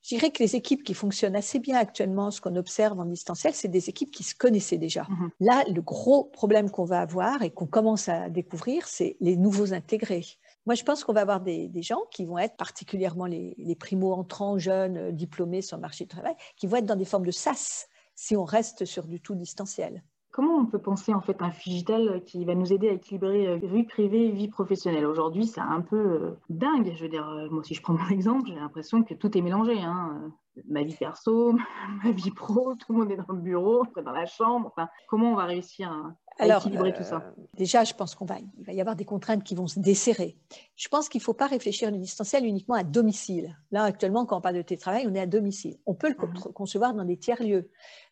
Je 0.02 0.14
dirais 0.14 0.31
que 0.31 0.42
les 0.42 0.56
équipes 0.56 0.82
qui 0.82 0.94
fonctionnent 0.94 1.37
assez 1.37 1.58
bien 1.58 1.76
actuellement, 1.78 2.31
ce 2.31 2.40
qu'on 2.40 2.56
observe 2.56 2.98
en 2.98 3.04
distanciel, 3.04 3.54
c'est 3.54 3.69
des 3.69 3.88
équipes 3.88 4.10
qui 4.10 4.22
se 4.22 4.34
connaissaient 4.34 4.78
déjà. 4.78 5.06
Mhm. 5.08 5.31
Là, 5.40 5.64
le 5.69 5.82
gros 5.82 6.25
problème 6.25 6.70
qu'on 6.70 6.84
va 6.84 7.00
avoir 7.00 7.42
et 7.42 7.50
qu'on 7.50 7.66
commence 7.66 8.08
à 8.08 8.28
découvrir, 8.31 8.87
c'est 8.87 9.16
les 9.20 9.37
nouveaux 9.37 9.72
intégrés. 9.72 10.25
Moi, 10.66 10.75
je 10.75 10.84
pense 10.84 11.04
qu'on 11.04 11.12
va 11.12 11.22
avoir 11.22 11.40
des, 11.40 11.70
gens 11.82 12.02
qui 12.10 12.25
vont 12.25 12.38
être 12.38 12.56
particulièrement 12.56 13.26
les, 13.26 13.54
les 13.59 13.75
primo-entrants, 13.75 14.59
jeunes, 14.59 15.11
diplômés 15.12 15.62
sur 15.62 15.76
le 15.76 15.82
marché 15.82 16.04
du 16.04 16.09
travail, 16.09 16.35
qui 16.56 16.66
vont 16.66 16.76
être 16.76 16.87
dans 16.87 16.97
des 16.97 17.04
formes 17.04 17.26
de 17.26 17.30
SAS 17.30 17.88
si 18.14 18.37
on 18.37 18.44
reste 18.44 18.85
sur 18.85 19.04
du 19.04 19.20
tout 19.20 19.35
distanciel. 19.35 20.02
Comment 20.32 20.58
on 20.58 20.66
peut 20.66 20.78
penser 20.78 21.12
en 21.12 21.20
fait 21.20 21.42
un 21.42 21.49
digital 21.49 22.22
qui 22.25 22.44
va 22.44 22.54
nous 22.54 22.72
aider 22.72 22.88
à 22.88 22.92
équilibrer 22.92 23.49
euh, 23.49 23.56
vie 23.56 23.82
privée 23.82 24.30
vie 24.30 24.49
professionnelle? 24.49 25.04
Aujourd'hui, 25.04 25.46
c'est 25.46 25.60
un 25.60 25.80
peu 25.80 25.96
euh, 25.96 26.38
dingue. 26.49 26.92
Je 26.94 27.02
veux 27.02 27.08
dire, 27.08 27.28
euh, 27.28 27.49
moi, 27.50 27.64
si 27.64 27.75
je 27.75 27.82
prends 27.82 27.94
mon 27.94 28.08
exemple, 28.10 28.49
j'ai 28.49 28.54
l'impression 28.54 29.02
que 29.02 29.14
tout 29.14 29.37
est 29.37 29.40
mélangé. 29.40 29.80
Hein. 29.80 30.32
Ma 30.68 30.82
vie 30.82 30.94
perso, 30.94 31.52
ma 32.04 32.12
vie 32.12 32.30
pro, 32.30 32.75
tout 32.76 32.92
le 32.92 32.99
monde 32.99 33.10
est 33.10 33.16
dans 33.16 33.32
le 33.34 33.40
bureau, 33.40 33.84
dans 34.04 34.12
la 34.12 34.26
chambre. 34.26 34.68
Enfin, 34.68 34.88
comment 35.08 35.32
on 35.32 35.37
va 35.37 35.46
réussir 35.46 35.90
à, 35.90 36.14
alors, 36.40 36.62
tout 36.62 37.02
ça? 37.02 37.16
euh, 37.16 37.42
Déjà, 37.56 37.84
je 37.84 37.94
pense 37.94 38.14
qu'on 38.14 38.25
va, 38.25 38.37
il 38.38 38.64
va 38.64 38.72
y 38.72 38.80
avoir 38.80 38.96
des 38.96 39.04
contraintes 39.04 39.44
qui 39.44 39.54
vont 39.54 39.66
se 39.66 39.78
desserrer. 39.78 40.37
Je 40.75 40.88
pense 40.88 41.08
qu'il 41.08 41.18
ne 41.18 41.25
faut 41.25 41.34
pas 41.34 41.46
réfléchir 41.46 41.90
le 41.90 41.99
distanciel 41.99 42.46
uniquement 42.46 42.76
à 42.76 42.82
domicile. 42.82 43.56
Là, 43.70 43.84
actuellement, 43.84 44.25
quand 44.25 44.38
on 44.38 44.40
parle 44.40 44.56
de 44.56 44.62
télétravail, 44.62 45.06
on 45.08 45.14
est 45.14 45.20
à 45.20 45.26
domicile. 45.26 45.76
On 45.87 45.94
peut 45.94 46.08
le 46.08 46.14
mhm. 46.14 46.52
concevoir 46.54 46.94
dans 46.94 47.04
des 47.04 47.18
tiers-lieux. 47.18 47.70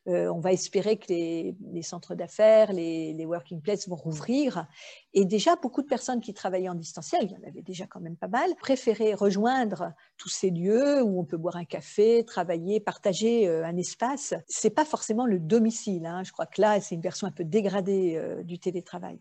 Euh, 0.08 0.28
on 0.32 0.40
va 0.40 0.52
espérer 0.52 0.96
que 0.96 1.06
les, 1.08 1.82
centres 1.82 2.14
d'affaires, 2.14 2.72
les, 2.72 3.26
working 3.26 3.60
places 3.60 3.88
vont 3.88 3.96
rouvrir. 3.96 4.66
Et 5.12 5.24
déjà, 5.24 5.56
beaucoup 5.56 5.82
de 5.82 5.86
personnes 5.86 6.20
qui 6.20 6.32
travaillaient 6.32 6.68
en 6.68 6.74
distanciel, 6.74 7.24
il 7.24 7.32
y 7.32 7.36
en 7.36 7.46
avait 7.48 7.62
déjà 7.62 7.86
quand 7.86 8.00
même 8.00 8.16
pas 8.16 8.28
mal, 8.28 8.54
préféraient 8.56 9.14
rejoindre 9.14 9.92
tous 10.16 10.30
ces 10.30 10.50
lieux 10.50 11.02
où 11.02 11.20
on 11.20 11.24
peut 11.24 11.36
boire 11.36 11.56
un 11.56 11.64
café, 11.64 12.24
travailler, 12.24 12.80
partager 12.80 13.48
euh, 13.48 13.66
un 13.66 13.76
espace. 13.76 14.34
C'est 14.46 14.70
pas 14.70 14.86
forcément 14.86 15.26
le 15.26 15.38
domicile. 15.38 16.06
Hein. 16.06 16.22
Je 16.24 16.32
crois 16.32 16.46
que 16.46 16.60
là, 16.60 16.80
c'est 16.80 16.94
une 16.94 17.02
version 17.02 17.26
un 17.26 17.32
peu 17.32 17.44
dégradée 17.44 18.14
euh, 18.16 18.42
du 18.42 18.58
télétravail. 18.58 19.18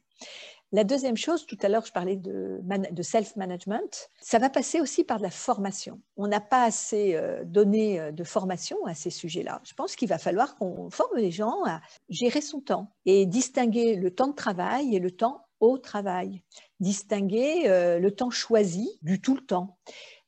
La 0.74 0.84
deuxième 0.84 1.16
chose, 1.16 1.46
tout 1.46 1.58
à 1.62 1.70
l'heure, 1.70 1.86
je 1.86 1.94
parlais 1.94 2.18
de, 2.18 2.62
self-management. 3.02 4.10
Ça 4.20 4.38
va 4.38 4.50
passer 4.50 4.82
aussi 4.82 5.06
par 5.06 5.18
de 5.18 5.24
la 5.24 5.30
formation. 5.30 6.02
On 6.18 6.28
n'a 6.28 6.42
pas 6.42 6.64
assez 6.64 7.16
euh, 7.16 7.44
donné 7.46 8.00
euh, 8.00 8.12
de 8.12 8.24
formation 8.26 8.78
à 8.86 8.94
ces 8.94 9.10
sujets-là. 9.10 9.62
Je 9.64 9.74
pense 9.74 9.96
qu'il 9.96 10.10
va 10.10 10.18
falloir 10.18 10.56
qu'on 10.56 10.90
forme 10.90 11.18
les 11.18 11.32
gens 11.32 11.64
à 11.66 11.80
gérer 12.10 12.42
son 12.42 12.60
temps 12.60 12.92
et 13.06 13.26
distinguer 13.26 13.96
le 13.96 14.14
temps 14.14 14.28
de 14.28 14.36
travail 14.36 14.94
et 14.94 15.00
le 15.00 15.12
temps 15.12 15.46
au 15.62 15.78
travail. 15.78 16.44
Distinguer 16.80 17.64
le 18.00 18.10
temps 18.12 18.30
choisi 18.30 19.00
du 19.02 19.20
tout 19.20 19.34
le 19.34 19.42
temps. 19.42 19.80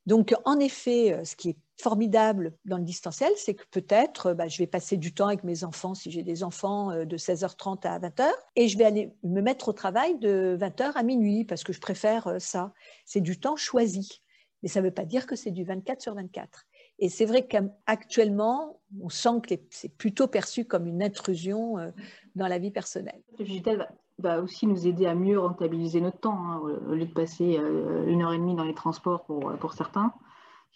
Donc, 0.08 0.34
en 0.46 0.60
effet, 0.60 1.24
ce 1.24 1.36
qui 1.36 1.50
est 1.50 1.58
formidable 1.80 2.54
dans 2.66 2.78
le 2.78 2.84
distanciel, 2.84 3.32
c'est 3.38 3.56
que 3.56 3.64
peut-être 3.72 4.34
bah, 4.34 4.48
je 4.48 4.58
vais 4.58 4.68
passer 4.68 4.98
du 4.98 5.14
temps 5.14 5.28
avec 5.28 5.44
mes 5.44 5.64
enfants 5.64 5.94
si 5.94 6.12
j'ai 6.12 6.24
des 6.24 6.44
enfants 6.44 6.92
euh, 6.92 7.06
de 7.06 7.18
16h30 7.18 7.88
à 7.88 8.00
20h 8.00 8.30
et 8.56 8.68
je 8.68 8.78
vais 8.78 8.84
aller 8.84 9.14
me 9.24 9.42
mettre 9.42 9.70
au 9.70 9.74
travail 9.74 10.18
de 10.20 10.58
20h 10.60 10.92
à 10.96 11.04
minuit 11.04 11.46
parce 11.46 11.64
que 11.64 11.72
je 11.74 11.80
préfère 11.80 12.28
euh, 12.28 12.40
ça. 12.40 12.74
C'est 13.06 13.22
du 13.22 13.40
temps 13.40 13.56
choisi. 13.56 14.22
Mais 14.62 14.68
ça 14.68 14.82
ne 14.82 14.86
veut 14.88 14.94
pas 14.94 15.06
dire 15.06 15.26
que 15.26 15.38
c'est 15.38 15.52
du 15.52 15.64
24 15.64 16.02
sur 16.02 16.16
24. 16.16 16.66
Et 17.00 17.08
c'est 17.08 17.26
vrai 17.26 17.48
qu'actuellement, 17.48 18.82
on 19.02 19.08
sent 19.08 19.40
que 19.42 19.56
c'est 19.70 19.96
plutôt 19.96 20.28
perçu 20.28 20.66
comme 20.66 20.86
une 20.86 21.02
intrusion 21.02 21.78
euh, 21.78 21.92
dans 22.36 22.48
la 22.48 22.60
vie 22.60 22.72
personnelle. 22.72 23.22
Le 23.38 23.46
digital 23.46 23.90
va 24.18 24.42
aussi 24.42 24.68
nous 24.68 24.86
aider 24.86 25.06
à 25.06 25.16
mieux 25.16 25.40
rentabiliser 25.40 26.02
notre 26.02 26.20
temps, 26.20 26.38
hein, 26.38 26.60
au 26.90 26.94
lieu 26.94 27.06
de 27.06 27.14
passer 27.14 27.58
euh, 27.58 28.06
une 28.08 28.22
heure 28.22 28.34
et 28.34 28.38
demie 28.38 28.56
dans 28.56 28.66
les 28.66 28.74
transports 28.74 29.24
pour 29.24 29.74
certains. 29.74 30.14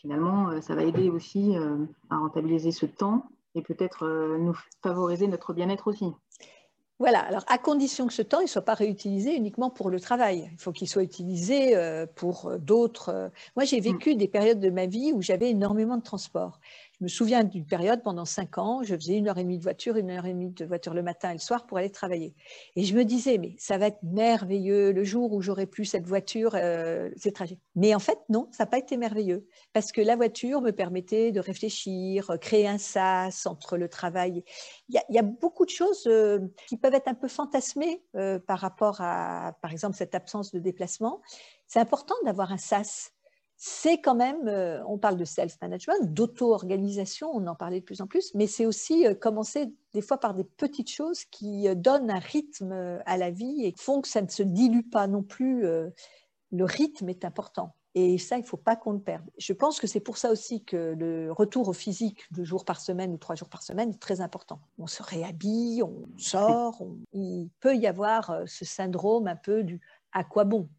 Finalement, 0.03 0.49
euh, 0.49 0.61
ça 0.61 0.75
va 0.75 0.83
aider 0.83 1.09
aussi 1.09 1.55
à 2.09 2.17
rentabiliser 2.17 2.71
ce 2.71 2.85
temps 2.85 3.25
et 3.55 3.63
peut-être 3.63 4.07
nous 4.37 4.57
favoriser 4.81 5.27
notre 5.27 5.53
bien-être 5.53 5.87
aussi. 5.87 6.13
Voilà, 6.99 7.19
alors 7.19 7.43
à 7.47 7.57
condition 7.57 8.07
que 8.07 8.13
ce 8.13 8.21
temps 8.21 8.41
ne 8.41 8.47
soit 8.47 8.61
pas 8.61 8.75
réutilisé 8.75 9.35
uniquement 9.35 9.69
pour 9.69 9.89
le 9.89 9.99
travail. 9.99 10.49
Il 10.53 10.57
faut 10.57 10.71
qu'il 10.71 10.87
soit 10.87 11.03
utilisé 11.03 11.75
euh, 11.75 12.05
pour 12.05 12.47
euh, 12.47 12.57
d'autres. 12.59 13.09
Euh. 13.09 13.29
Moi, 13.55 13.65
j'ai 13.65 13.79
vécu 13.79 14.13
mm. 14.13 14.17
des 14.17 14.27
périodes 14.27 14.59
de 14.59 14.69
ma 14.69 14.85
vie 14.85 15.11
où 15.11 15.21
j'avais 15.21 15.49
énormément 15.49 15.97
de 15.97 16.03
transport. 16.03 16.59
Je 17.03 17.05
me 17.05 17.09
souviens 17.09 17.43
d'une 17.43 17.65
période, 17.65 18.01
pendant 18.01 18.23
cinq 18.23 18.57
ans, 18.57 18.81
je 18.81 18.95
faisais 18.95 19.17
une 19.17 19.27
heure 19.27 19.37
et 19.37 19.43
demie 19.43 19.57
de 19.57 19.63
voiture, 19.63 19.97
une 19.97 20.09
heure 20.09 20.25
et 20.25 20.31
demie 20.31 20.51
de 20.51 20.63
voiture 20.63 20.93
le 20.93 21.03
matin 21.03 21.31
et 21.31 21.33
le 21.33 21.39
soir 21.39 21.65
pour 21.65 21.77
aller 21.77 21.89
travailler. 21.89 22.33
Et 22.77 22.85
je 22.85 22.95
me 22.95 23.03
disais, 23.03 23.37
mais 23.37 23.57
ça 23.57 23.77
va 23.77 23.87
être 23.87 24.01
merveilleux 24.03 24.93
le 24.93 25.03
jour 25.03 25.33
où 25.33 25.41
j'aurai 25.41 25.65
plus 25.65 25.83
cette 25.83 26.07
voiture, 26.07 26.51
euh, 26.55 27.09
ces 27.17 27.33
trajets. 27.33 27.59
Mais 27.75 27.93
en 27.93 27.99
fait, 27.99 28.19
non, 28.29 28.47
ça 28.53 28.63
n'a 28.63 28.67
pas 28.67 28.77
été 28.77 28.95
merveilleux. 28.95 29.45
Parce 29.73 29.91
que 29.91 29.99
la 29.99 30.15
voiture 30.15 30.61
me 30.61 30.71
permettait 30.71 31.33
de 31.33 31.41
réfléchir, 31.41 32.37
créer 32.39 32.69
un 32.69 32.77
sas 32.77 33.47
entre 33.47 33.75
le 33.75 33.89
travail. 33.89 34.45
Il 34.87 35.01
y 35.09 35.19
a, 35.19 35.23
beaucoup 35.23 35.65
de 35.65 35.71
choses 35.71 36.07
euh, 36.07 36.39
qui 36.69 36.77
peuvent 36.77 36.93
être 36.93 37.09
un 37.09 37.15
peu 37.15 37.27
fantasmées 37.27 38.01
euh, 38.15 38.39
par 38.39 38.59
rapport 38.59 39.01
à, 39.01 39.57
par 39.61 39.73
exemple, 39.73 39.97
cette 39.97 40.15
absence 40.15 40.53
de 40.53 40.59
déplacement. 40.59 41.21
C'est 41.67 41.79
important 41.79 42.15
d'avoir 42.23 42.53
un 42.53 42.57
sas 42.57 43.12
c'est 43.65 44.01
quand 44.01 44.15
même, 44.15 44.49
euh, 44.49 44.83
on 44.87 44.97
parle 44.97 45.15
de 45.15 45.23
self-management, 45.23 46.13
d'auto-organisation, 46.13 47.31
on 47.33 47.47
en 47.47 47.55
parlait 47.55 47.79
de 47.79 47.85
plus 47.85 48.01
en 48.01 48.07
plus, 48.07 48.35
mais 48.35 48.45
c'est 48.45 48.65
aussi 48.65 49.07
euh, 49.07 49.15
commencer 49.15 49.73
des 49.93 50.01
fois 50.01 50.17
par 50.19 50.33
des 50.33 50.43
petites 50.43 50.91
choses 50.91 51.23
qui 51.23 51.69
euh, 51.69 51.73
donnent 51.73 52.11
un 52.11 52.19
rythme 52.19 52.73
à 53.05 53.15
la 53.15 53.31
vie 53.31 53.63
et 53.63 53.73
font 53.77 54.01
que 54.01 54.09
ça 54.09 54.21
ne 54.21 54.27
se 54.27 54.43
dilue 54.43 54.89
pas 54.91 55.07
non 55.07 55.23
plus. 55.23 55.61
Le 55.61 56.65
rythme 56.65 57.07
est 57.07 57.23
important. 57.23 57.73
Et 57.95 58.17
ça, 58.17 58.35
il 58.35 58.41
ne 58.41 58.45
faut 58.45 58.57
pas 58.57 58.75
qu'on 58.75 58.91
le 58.91 58.99
perde. 58.99 59.29
Je 59.37 59.53
pense 59.53 59.79
que 59.79 59.87
c'est 59.87 60.01
pour 60.01 60.17
ça 60.17 60.29
aussi 60.31 60.65
que 60.65 60.93
le 60.97 61.31
retour 61.31 61.69
au 61.69 61.73
physique 61.73 62.25
deux 62.31 62.43
jours 62.43 62.65
par 62.65 62.81
semaine 62.81 63.13
ou 63.13 63.17
trois 63.17 63.35
jours 63.35 63.49
par 63.49 63.63
semaine 63.63 63.91
est 63.91 64.01
très 64.01 64.19
important. 64.19 64.59
On 64.77 64.87
se 64.87 65.01
réhabille, 65.01 65.83
on 65.83 66.03
sort. 66.17 66.83
Il 67.13 67.49
peut 67.61 67.77
y 67.77 67.87
avoir 67.87 68.41
ce 68.45 68.65
syndrome 68.65 69.27
un 69.27 69.37
peu 69.37 69.63
du 69.63 69.79
à 70.13 70.25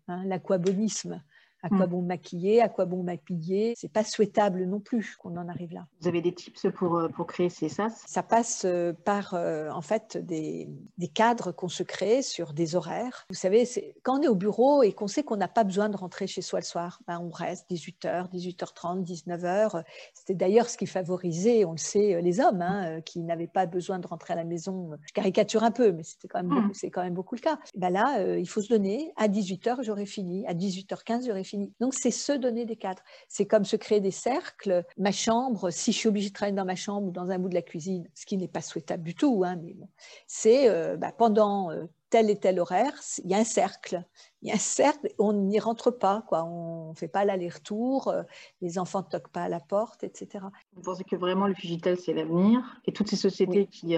hein, 0.08 0.24
l'aquabonisme. 0.26 1.22
À 1.64 1.70
quoi 1.70 1.86
mm. 1.86 1.90
bon 1.90 2.02
maquiller 2.02 2.60
À 2.60 2.68
quoi 2.68 2.84
bon 2.84 3.02
m'habiller? 3.02 3.72
C'est 3.78 3.90
pas 3.90 4.04
souhaitable 4.04 4.66
non 4.66 4.80
plus 4.80 5.16
qu'on 5.16 5.34
en 5.38 5.48
arrive 5.48 5.72
là. 5.72 5.86
Vous 6.02 6.08
avez 6.08 6.20
des 6.20 6.34
tips 6.34 6.66
pour, 6.74 6.96
euh, 6.96 7.08
pour 7.08 7.26
créer 7.26 7.48
ces 7.48 7.70
sas? 7.70 8.04
Ça 8.06 8.22
passe 8.22 8.66
euh, 8.66 8.92
par 8.92 9.32
euh, 9.32 9.70
en 9.70 9.80
fait 9.80 10.18
des, 10.18 10.68
des 10.98 11.08
cadres 11.08 11.52
qu'on 11.52 11.68
se 11.68 11.82
crée 11.82 12.20
sur 12.20 12.52
des 12.52 12.76
horaires. 12.76 13.24
Vous 13.30 13.34
savez, 13.34 13.66
quand 14.02 14.18
on 14.18 14.22
est 14.22 14.28
au 14.28 14.34
bureau 14.34 14.82
et 14.82 14.92
qu'on 14.92 15.06
sait 15.06 15.22
qu'on 15.22 15.38
n'a 15.38 15.48
pas 15.48 15.64
besoin 15.64 15.88
de 15.88 15.96
rentrer 15.96 16.26
chez 16.26 16.42
soi 16.42 16.58
le 16.58 16.66
soir, 16.66 17.00
ben 17.06 17.18
on 17.18 17.30
reste 17.30 17.70
18h, 17.70 18.30
18h30, 18.30 19.02
19h. 19.02 19.84
C'était 20.12 20.34
d'ailleurs 20.34 20.68
ce 20.68 20.76
qui 20.76 20.86
favorisait, 20.86 21.64
on 21.64 21.72
le 21.72 21.78
sait, 21.78 22.20
les 22.20 22.40
hommes 22.40 22.60
hein, 22.60 23.00
qui 23.00 23.22
n'avaient 23.22 23.46
pas 23.46 23.64
besoin 23.64 23.98
de 23.98 24.06
rentrer 24.06 24.34
à 24.34 24.36
la 24.36 24.44
maison. 24.44 24.90
Je 25.06 25.14
caricature 25.14 25.64
un 25.64 25.70
peu, 25.70 25.92
mais 25.92 26.02
c'était 26.02 26.28
quand 26.28 26.42
même 26.42 26.52
mm. 26.52 26.60
beaucoup, 26.60 26.74
c'est 26.74 26.90
quand 26.90 27.02
même 27.02 27.14
beaucoup 27.14 27.36
le 27.36 27.40
cas. 27.40 27.58
Ben 27.74 27.88
là, 27.88 28.36
il 28.36 28.48
faut 28.48 28.60
se 28.60 28.68
donner. 28.68 29.14
À 29.16 29.28
18h, 29.28 29.82
j'aurais 29.82 30.04
fini. 30.04 30.46
À 30.46 30.52
18h15, 30.52 31.26
j'aurais 31.26 31.42
fini 31.42 31.53
donc, 31.80 31.94
c'est 31.94 32.10
se 32.10 32.32
donner 32.32 32.64
des 32.64 32.76
cadres. 32.76 33.02
C'est 33.28 33.46
comme 33.46 33.64
se 33.64 33.76
créer 33.76 34.00
des 34.00 34.10
cercles. 34.10 34.84
Ma 34.96 35.12
chambre, 35.12 35.70
si 35.70 35.92
je 35.92 35.98
suis 35.98 36.08
obligée 36.08 36.28
de 36.28 36.34
travailler 36.34 36.56
dans 36.56 36.64
ma 36.64 36.76
chambre 36.76 37.08
ou 37.08 37.10
dans 37.10 37.30
un 37.30 37.38
bout 37.38 37.48
de 37.48 37.54
la 37.54 37.62
cuisine, 37.62 38.08
ce 38.14 38.26
qui 38.26 38.36
n'est 38.36 38.48
pas 38.48 38.60
souhaitable 38.60 39.02
du 39.02 39.14
tout, 39.14 39.42
hein, 39.44 39.56
mais 39.62 39.74
bon, 39.74 39.88
c'est 40.26 40.68
euh, 40.68 40.96
bah, 40.96 41.12
pendant 41.12 41.70
euh, 41.70 41.84
tel 42.10 42.30
et 42.30 42.38
tel 42.38 42.58
horaire, 42.60 42.94
il 43.22 43.30
y 43.30 43.34
a 43.34 43.38
un 43.38 43.44
cercle. 43.44 44.02
Il 44.42 44.48
y 44.48 44.52
a 44.52 44.54
un 44.54 44.58
cercle, 44.58 45.08
on 45.18 45.32
n'y 45.32 45.58
rentre 45.58 45.90
pas, 45.90 46.24
quoi. 46.28 46.44
on 46.44 46.90
ne 46.90 46.94
fait 46.94 47.08
pas 47.08 47.24
l'aller-retour, 47.24 48.08
euh, 48.08 48.22
les 48.60 48.78
enfants 48.78 49.00
ne 49.00 49.08
toquent 49.18 49.32
pas 49.32 49.42
à 49.42 49.48
la 49.48 49.60
porte, 49.60 50.04
etc. 50.04 50.46
Vous 50.74 50.82
pensez 50.82 51.04
que 51.04 51.16
vraiment 51.16 51.46
le 51.46 51.54
digital, 51.54 51.96
c'est 51.96 52.12
l'avenir? 52.12 52.60
Et 52.86 52.92
toutes 52.92 53.08
ces 53.08 53.16
sociétés 53.16 53.66
qui 53.66 53.96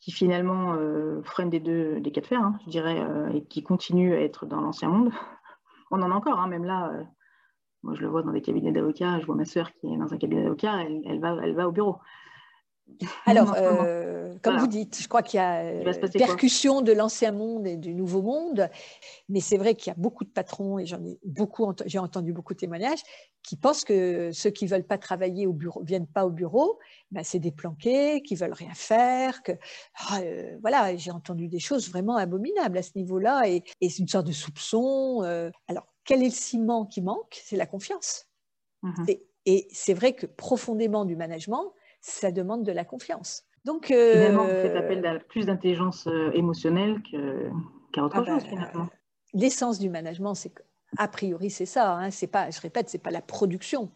qui 0.00 0.12
finalement 0.12 0.76
freinent 1.22 1.48
des 1.48 1.60
deux 1.60 1.98
des 1.98 2.12
cas 2.12 2.20
de 2.20 2.26
fer, 2.26 2.38
hein, 2.38 2.58
je 2.66 2.70
dirais, 2.70 3.02
et 3.32 3.42
qui 3.44 3.62
continuent 3.62 4.12
à 4.12 4.20
être 4.20 4.44
dans 4.44 4.60
l'ancien 4.60 4.90
monde, 4.90 5.10
on 5.90 6.02
en 6.02 6.10
a 6.10 6.14
encore, 6.14 6.38
hein, 6.38 6.48
même 6.48 6.64
là. 6.64 6.90
Euh, 6.92 7.04
moi, 7.82 7.94
je 7.94 8.00
le 8.00 8.08
vois 8.08 8.22
dans 8.22 8.32
des 8.32 8.40
cabinets 8.40 8.72
d'avocats. 8.72 9.20
Je 9.20 9.26
vois 9.26 9.36
ma 9.36 9.44
sœur 9.44 9.70
qui 9.72 9.92
est 9.92 9.96
dans 9.96 10.12
un 10.12 10.16
cabinet 10.16 10.42
d'avocats. 10.42 10.82
Elle, 11.04 11.20
va, 11.20 11.36
elle 11.42 11.54
va 11.54 11.68
au 11.68 11.72
bureau. 11.72 11.98
Alors, 13.26 13.54
euh, 13.56 14.34
comme 14.42 14.58
vous 14.58 14.66
dites, 14.66 15.00
je 15.00 15.08
crois 15.08 15.22
qu'il 15.22 15.38
y 15.38 15.42
a 15.42 15.62
euh, 15.64 16.08
percussion 16.12 16.82
de 16.82 16.92
l'ancien 16.92 17.32
monde 17.32 17.66
et 17.66 17.76
du 17.76 17.94
nouveau 17.94 18.22
monde, 18.22 18.68
mais 19.28 19.40
c'est 19.40 19.56
vrai 19.56 19.74
qu'il 19.74 19.90
y 19.90 19.94
a 19.94 19.98
beaucoup 19.98 20.24
de 20.24 20.30
patrons, 20.30 20.78
et 20.78 20.86
j'en 20.86 21.02
ai 21.04 21.18
beaucoup, 21.24 21.72
j'ai 21.86 21.98
entendu 21.98 22.32
beaucoup 22.32 22.54
de 22.54 22.58
témoignages, 22.58 23.02
qui 23.42 23.56
pensent 23.56 23.84
que 23.84 24.30
ceux 24.32 24.50
qui 24.50 24.66
veulent 24.66 24.86
pas 24.86 24.98
travailler 24.98 25.46
au 25.46 25.52
bureau, 25.52 25.82
viennent 25.82 26.06
pas 26.06 26.26
au 26.26 26.30
bureau, 26.30 26.78
ben 27.10 27.24
c'est 27.24 27.38
des 27.38 27.52
planqués, 27.52 28.22
qui 28.22 28.34
veulent 28.34 28.52
rien 28.52 28.74
faire, 28.74 29.42
que 29.42 29.52
ah, 30.08 30.20
euh, 30.20 30.56
voilà, 30.60 30.94
j'ai 30.96 31.10
entendu 31.10 31.48
des 31.48 31.60
choses 31.60 31.90
vraiment 31.90 32.16
abominables 32.16 32.78
à 32.78 32.82
ce 32.82 32.92
niveau-là, 32.96 33.48
et, 33.48 33.64
c'est 33.80 33.98
une 33.98 34.08
sorte 34.08 34.26
de 34.26 34.32
soupçon. 34.32 35.22
alors, 35.68 35.86
quel 36.04 36.20
est 36.20 36.26
le 36.26 36.30
ciment 36.30 36.84
qui 36.84 37.00
manque? 37.00 37.40
C'est 37.42 37.56
la 37.56 37.66
confiance. 37.66 38.26
Mmh 38.82 39.06
et 39.46 39.68
c'est 39.70 39.92
vrai 39.92 40.14
que 40.14 40.24
profondément 40.24 41.04
du 41.04 41.16
management, 41.16 41.74
ça 42.04 42.30
demande 42.30 42.64
de 42.64 42.72
la 42.72 42.84
confiance. 42.84 43.44
Donc, 43.64 43.86
finalement, 43.86 44.44
vous 44.44 44.50
faites 44.50 44.76
appel 44.76 45.04
à 45.06 45.18
plus 45.18 45.46
d'intelligence 45.46 46.06
euh, 46.06 46.30
émotionnelle 46.34 47.00
qu'à 47.02 48.04
autre 48.04 48.16
ah 48.18 48.24
chose, 48.26 48.44
bah, 48.44 48.48
finalement. 48.48 48.88
L'essence 49.32 49.78
du 49.78 49.88
management, 49.88 50.34
c'est 50.34 50.52
a 50.98 51.08
priori, 51.08 51.50
c'est 51.50 51.66
ça. 51.66 51.94
Hein, 51.94 52.10
c'est 52.10 52.26
pas, 52.26 52.50
je 52.50 52.60
répète, 52.60 52.90
c'est 52.90 53.02
pas 53.02 53.10
la 53.10 53.22
production 53.22 53.90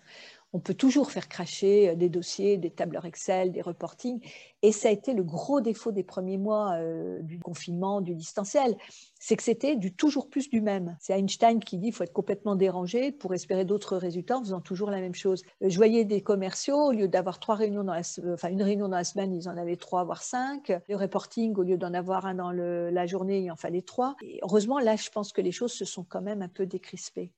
on 0.52 0.60
peut 0.60 0.74
toujours 0.74 1.10
faire 1.10 1.28
cracher 1.28 1.90
euh, 1.90 1.94
des 1.94 2.08
dossiers, 2.08 2.56
des 2.56 2.70
tableurs 2.70 3.04
Excel, 3.04 3.52
des 3.52 3.62
reportings. 3.62 4.20
Et 4.62 4.72
ça 4.72 4.88
a 4.88 4.90
été 4.90 5.14
le 5.14 5.22
gros 5.22 5.60
défaut 5.60 5.92
des 5.92 6.02
premiers 6.02 6.38
mois 6.38 6.72
euh, 6.74 7.20
du 7.22 7.38
confinement, 7.38 8.00
du 8.00 8.14
distanciel, 8.14 8.76
c'est 9.20 9.36
que 9.36 9.42
c'était 9.42 9.76
du 9.76 9.94
toujours 9.94 10.28
plus 10.28 10.48
du 10.48 10.60
même. 10.60 10.96
C'est 11.00 11.18
Einstein 11.18 11.60
qui 11.60 11.76
dit 11.78 11.86
qu'il 11.86 11.94
faut 11.94 12.04
être 12.04 12.12
complètement 12.12 12.56
dérangé 12.56 13.12
pour 13.12 13.34
espérer 13.34 13.64
d'autres 13.64 13.96
résultats 13.96 14.38
en 14.38 14.40
faisant 14.40 14.60
toujours 14.60 14.90
la 14.90 15.00
même 15.00 15.14
chose. 15.14 15.42
Euh, 15.62 15.68
je 15.68 15.76
voyais 15.76 16.04
des 16.04 16.22
commerciaux, 16.22 16.86
au 16.86 16.92
lieu 16.92 17.08
d'avoir 17.08 17.38
trois 17.38 17.54
réunions 17.54 17.84
dans 17.84 18.00
une 18.48 18.62
réunion 18.62 18.88
dans 18.88 18.96
la 18.96 19.04
semaine, 19.04 19.34
ils 19.34 19.48
en 19.48 19.56
avaient 19.56 19.76
trois 19.76 20.04
voire 20.04 20.22
cinq. 20.22 20.72
Le 20.88 20.96
reporting, 20.96 21.54
au 21.56 21.62
lieu 21.62 21.76
d'en 21.76 21.94
avoir 21.94 22.26
un 22.26 22.34
dans 22.34 22.52
la 22.52 23.06
journée, 23.06 23.40
il 23.40 23.50
en 23.50 23.56
fallait 23.56 23.82
trois. 23.82 24.16
Heureusement, 24.42 24.78
là, 24.78 24.96
je 24.96 25.10
pense 25.10 25.32
que 25.32 25.40
les 25.40 25.52
choses 25.52 25.72
se 25.72 25.84
sont 25.84 26.04
quand 26.04 26.22
même 26.22 26.42
un 26.42 26.48
peu 26.48 26.66
décrispées. 26.66 27.30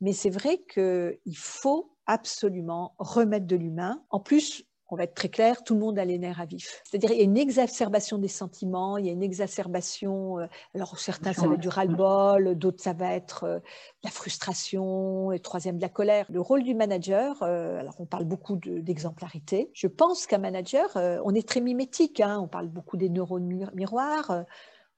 Mais 0.00 0.12
c'est 0.12 0.30
vrai 0.30 0.62
qu'il 0.72 1.36
faut 1.36 1.90
absolument 2.08 2.94
remettre 2.98 3.46
de 3.46 3.54
l'humain. 3.54 4.02
En 4.10 4.18
plus, 4.18 4.64
on 4.90 4.96
va 4.96 5.04
être 5.04 5.14
très 5.14 5.28
clair, 5.28 5.62
tout 5.64 5.74
le 5.74 5.80
monde 5.80 5.98
a 5.98 6.04
les 6.04 6.18
nerfs 6.18 6.40
à 6.40 6.46
vif. 6.46 6.80
C'est-à-dire, 6.84 7.12
il 7.12 7.18
y 7.18 7.20
a 7.20 7.24
une 7.24 7.36
exacerbation 7.36 8.16
des 8.16 8.28
sentiments, 8.28 8.96
il 8.96 9.04
y 9.04 9.10
a 9.10 9.12
une 9.12 9.22
exacerbation. 9.22 10.38
Euh, 10.38 10.46
alors, 10.74 10.98
certains, 10.98 11.34
ça 11.34 11.46
va 11.46 11.54
être 11.54 11.60
du 11.60 11.68
ras-le-bol, 11.68 12.54
d'autres, 12.56 12.82
ça 12.82 12.94
va 12.94 13.12
être 13.12 13.44
euh, 13.44 13.58
la 14.02 14.10
frustration, 14.10 15.30
et 15.30 15.40
troisième, 15.40 15.76
de 15.76 15.82
la 15.82 15.90
colère. 15.90 16.24
Le 16.30 16.40
rôle 16.40 16.62
du 16.62 16.74
manager, 16.74 17.42
euh, 17.42 17.78
alors 17.78 18.00
on 18.00 18.06
parle 18.06 18.24
beaucoup 18.24 18.56
d'exemplarité. 18.56 19.70
Je 19.74 19.88
pense 19.88 20.26
qu'un 20.26 20.38
manager, 20.38 20.88
on 20.96 21.34
est 21.34 21.46
très 21.46 21.60
mimétique. 21.60 22.20
Hein. 22.20 22.40
on 22.40 22.48
parle 22.48 22.68
beaucoup 22.68 22.96
des 22.96 23.10
neurones 23.10 23.68
miroirs. 23.74 24.30
on 24.30 24.44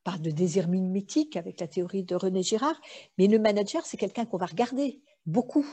parle 0.04 0.20
de 0.20 0.30
désir 0.30 0.68
mimétique 0.68 1.36
avec 1.36 1.58
la 1.58 1.66
théorie 1.66 2.04
de 2.04 2.14
René 2.14 2.42
Girard. 2.44 2.80
Mais 3.18 3.26
le 3.26 3.40
manager, 3.40 3.84
c'est 3.84 3.96
quelqu'un 3.96 4.24
qu'on 4.24 4.38
va 4.38 4.46
regarder 4.46 5.00
beaucoup. 5.26 5.66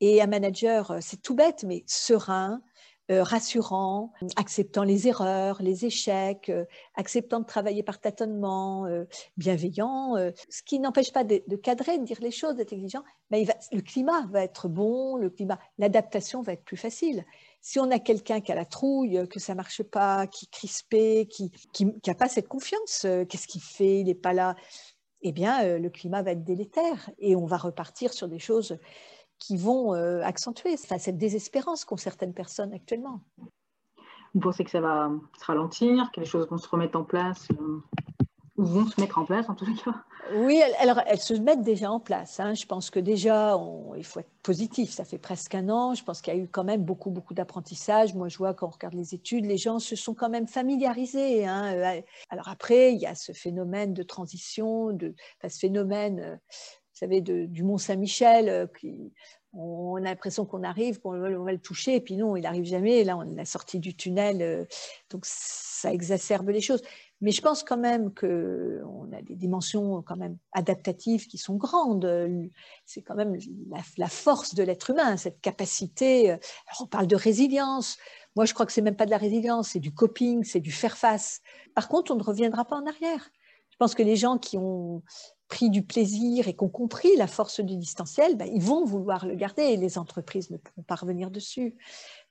Et 0.00 0.22
un 0.22 0.26
manager, 0.26 0.90
euh, 0.90 0.98
c'est 1.00 1.20
tout 1.20 1.34
bête, 1.34 1.64
mais 1.64 1.84
serein, 1.86 2.62
euh, 3.10 3.22
rassurant, 3.22 4.12
acceptant 4.36 4.84
les 4.84 5.08
erreurs, 5.08 5.60
les 5.60 5.84
échecs, 5.84 6.48
euh, 6.48 6.64
acceptant 6.94 7.40
de 7.40 7.44
travailler 7.44 7.82
par 7.82 8.00
tâtonnement, 8.00 8.86
bienveillant, 9.36 10.14
ce 10.48 10.62
qui 10.62 10.78
n'empêche 10.78 11.12
pas 11.12 11.24
de, 11.24 11.56
cadrer, 11.56 11.98
de 11.98 12.04
dire 12.04 12.18
les 12.20 12.30
choses, 12.30 12.54
d'être 12.54 12.72
exigeant, 12.72 13.02
mais 13.30 13.44
le 13.72 13.80
climat 13.80 14.26
va 14.30 14.42
être 14.42 14.68
bon, 14.68 15.18
l'adaptation 15.78 16.40
va 16.40 16.52
être 16.52 16.64
plus 16.64 16.76
facile. 16.76 17.24
Si 17.60 17.80
on 17.80 17.90
a 17.90 17.98
quelqu'un 17.98 18.40
qui 18.40 18.52
a 18.52 18.54
la 18.54 18.64
trouille, 18.64 19.26
que 19.28 19.40
ça 19.40 19.56
marche 19.56 19.82
pas, 19.82 20.28
qui 20.28 20.44
est 20.46 20.50
crispé, 20.52 21.26
qui 21.26 21.50
n'a 22.06 22.14
pas 22.14 22.28
cette 22.28 22.48
confiance, 22.48 23.06
qu'est-ce 23.28 23.48
qu'il 23.48 23.60
fait, 23.60 24.00
il 24.00 24.04
n'est 24.04 24.14
pas 24.14 24.32
là, 24.32 24.54
eh 25.22 25.32
bien, 25.32 25.78
le 25.78 25.90
climat 25.90 26.22
va 26.22 26.30
être 26.30 26.44
délétère 26.44 27.10
et 27.18 27.34
on 27.34 27.44
va 27.44 27.56
repartir 27.56 28.12
sur 28.12 28.28
des 28.28 28.38
choses 28.38 28.78
qui 29.40 29.56
vont 29.56 29.94
euh, 29.94 30.22
accentuer 30.22 30.76
cette 30.76 31.18
désespérance 31.18 31.84
qu'ont 31.84 31.96
certaines 31.96 32.34
personnes 32.34 32.72
actuellement. 32.72 33.20
Vous 34.34 34.40
pensez 34.40 34.62
que 34.62 34.70
ça 34.70 34.80
va 34.80 35.10
se 35.40 35.44
ralentir, 35.44 36.12
que 36.12 36.20
les 36.20 36.26
choses 36.26 36.46
vont 36.48 36.58
se 36.58 36.68
remettre 36.68 36.96
en 36.96 37.02
place 37.02 37.48
euh, 37.50 37.82
vont 38.60 38.86
se 38.86 39.00
mettre 39.00 39.18
en 39.18 39.24
place 39.24 39.48
en 39.48 39.54
tout 39.54 39.66
cas? 39.84 39.94
Oui, 40.34 40.62
alors 40.78 41.00
elles 41.06 41.20
se 41.20 41.34
mettent 41.34 41.62
déjà 41.62 41.90
en 41.90 41.98
place. 41.98 42.38
Hein. 42.40 42.54
Je 42.54 42.66
pense 42.66 42.90
que 42.90 43.00
déjà, 43.00 43.58
il 43.96 44.04
faut 44.04 44.20
être 44.20 44.30
positif. 44.42 44.90
Ça 44.90 45.04
fait 45.04 45.18
presque 45.18 45.54
un 45.54 45.68
an. 45.68 45.94
Je 45.94 46.04
pense 46.04 46.20
qu'il 46.20 46.34
y 46.34 46.36
a 46.36 46.40
eu 46.40 46.46
quand 46.46 46.64
même 46.64 46.84
beaucoup, 46.84 47.10
beaucoup 47.10 47.34
d'apprentissage. 47.34 48.14
Moi, 48.14 48.28
je 48.28 48.38
vois 48.38 48.54
quand 48.54 48.68
on 48.68 48.70
regarde 48.70 48.94
les 48.94 49.14
études, 49.14 49.46
les 49.46 49.56
gens 49.56 49.78
se 49.78 49.96
sont 49.96 50.14
quand 50.14 50.28
même 50.28 50.46
familiarisés. 50.46 51.46
Hein. 51.46 51.74
Euh, 51.74 52.00
alors 52.28 52.48
après, 52.48 52.92
il 52.92 53.00
y 53.00 53.06
a 53.06 53.14
ce 53.14 53.32
phénomène 53.32 53.92
de 53.94 54.02
transition, 54.02 54.92
de, 54.92 55.14
ce 55.42 55.58
phénomène, 55.58 56.38
euh, 57.02 57.06
vous 57.06 57.14
savez, 57.14 57.20
du 57.20 57.62
Mont 57.62 57.78
Saint-Michel, 57.78 58.48
euh, 58.48 58.66
on 59.52 59.96
a 59.96 60.00
l'impression 60.00 60.44
qu'on 60.44 60.62
arrive, 60.62 61.00
qu'on 61.00 61.18
va 61.18 61.52
le 61.52 61.58
toucher, 61.58 61.96
et 61.96 62.00
puis 62.00 62.16
non, 62.16 62.36
il 62.36 62.42
n'arrive 62.42 62.64
jamais. 62.64 63.02
Là, 63.02 63.16
on 63.16 63.36
est 63.36 63.44
sorti 63.44 63.80
du 63.80 63.96
tunnel, 63.96 64.68
donc 65.10 65.24
ça 65.24 65.92
exacerbe 65.92 66.50
les 66.50 66.60
choses. 66.60 66.82
Mais 67.20 67.32
je 67.32 67.42
pense 67.42 67.64
quand 67.64 67.76
même 67.76 68.14
qu'on 68.14 69.10
a 69.12 69.22
des 69.22 69.34
dimensions 69.34 70.02
quand 70.02 70.16
même 70.16 70.38
adaptatives 70.52 71.26
qui 71.26 71.36
sont 71.36 71.56
grandes. 71.56 72.08
C'est 72.86 73.02
quand 73.02 73.16
même 73.16 73.36
la, 73.96 74.08
force 74.08 74.54
de 74.54 74.62
l'être 74.62 74.90
humain, 74.90 75.16
cette 75.16 75.40
capacité. 75.40 76.30
Alors 76.30 76.82
on 76.82 76.86
parle 76.86 77.08
de 77.08 77.16
résilience. 77.16 77.98
Moi, 78.36 78.44
je 78.44 78.54
crois 78.54 78.66
que 78.66 78.72
c'est 78.72 78.82
même 78.82 78.96
pas 78.96 79.06
de 79.06 79.10
la 79.10 79.18
résilience, 79.18 79.70
c'est 79.70 79.80
du 79.80 79.92
coping, 79.92 80.44
c'est 80.44 80.60
du 80.60 80.70
faire 80.70 80.96
face. 80.96 81.40
Par 81.74 81.88
contre, 81.88 82.12
on 82.12 82.16
ne 82.16 82.22
reviendra 82.22 82.64
pas 82.64 82.76
en 82.76 82.86
arrière. 82.86 83.30
Je 83.70 83.76
pense 83.76 83.94
que 83.94 84.02
les 84.02 84.16
gens 84.16 84.38
qui 84.38 84.56
ont 84.56 85.02
pris 85.50 85.68
du 85.68 85.82
plaisir 85.82 86.48
et 86.48 86.54
qui 86.54 86.64
ont 86.64 86.68
compris 86.68 87.14
la 87.16 87.26
force 87.26 87.60
du 87.60 87.76
distanciel, 87.76 88.36
ben, 88.36 88.48
ils 88.50 88.62
vont 88.62 88.84
vouloir 88.84 89.26
le 89.26 89.34
garder 89.34 89.64
et 89.64 89.76
les 89.76 89.98
entreprises 89.98 90.50
ne 90.50 90.56
pourront 90.56 90.82
pas 90.82 90.94
revenir 90.94 91.30
dessus. 91.30 91.74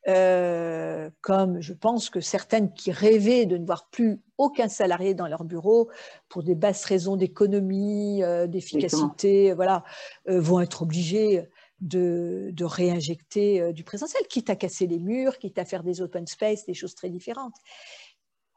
Euh, 0.07 1.09
comme 1.21 1.61
je 1.61 1.73
pense 1.73 2.09
que 2.09 2.21
certaines 2.21 2.73
qui 2.73 2.91
rêvaient 2.91 3.45
de 3.45 3.57
ne 3.57 3.65
voir 3.65 3.89
plus 3.89 4.21
aucun 4.37 4.69
salarié 4.69 5.13
dans 5.13 5.27
leur 5.27 5.43
bureau 5.43 5.89
pour 6.29 6.41
des 6.41 6.55
basses 6.55 6.85
raisons 6.85 7.17
d'économie, 7.17 8.23
euh, 8.23 8.47
d'efficacité, 8.47 9.53
voilà, 9.53 9.83
euh, 10.29 10.39
vont 10.39 10.61
être 10.61 10.81
obligées 10.81 11.43
de, 11.81 12.53
réinjecter 12.61 13.73
du 13.73 13.83
présentiel, 13.83 14.23
quitte 14.29 14.49
à 14.49 14.55
casser 14.55 14.87
les 14.87 14.99
murs, 14.99 15.37
quitte 15.37 15.59
à 15.59 15.65
faire 15.65 15.83
des 15.83 16.01
open 16.01 16.25
space, 16.25 16.65
des 16.65 16.73
choses 16.73 16.95
très 16.95 17.09
différentes. 17.09 17.55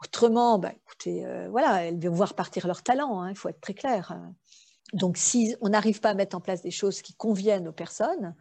Autrement, 0.04 0.58
bah, 0.58 0.72
écoutez, 0.74 1.24
voilà, 1.50 1.84
elles 1.84 2.00
vont 2.00 2.14
voir 2.14 2.34
partir 2.34 2.66
leur 2.66 2.82
talent, 2.82 3.20
hein, 3.20 3.30
il 3.30 3.36
faut 3.36 3.48
être 3.48 3.60
très 3.60 3.74
clair. 3.74 4.18
Donc, 4.92 5.16
si 5.16 5.54
on 5.60 5.68
n'arrive 5.70 6.00
pas 6.00 6.10
à 6.10 6.14
mettre 6.14 6.36
en 6.36 6.40
place 6.40 6.62
des 6.62 6.70
choses 6.70 7.02
qui 7.02 7.14
conviennent 7.14 7.68
aux 7.68 7.72
personnes, 7.72 8.34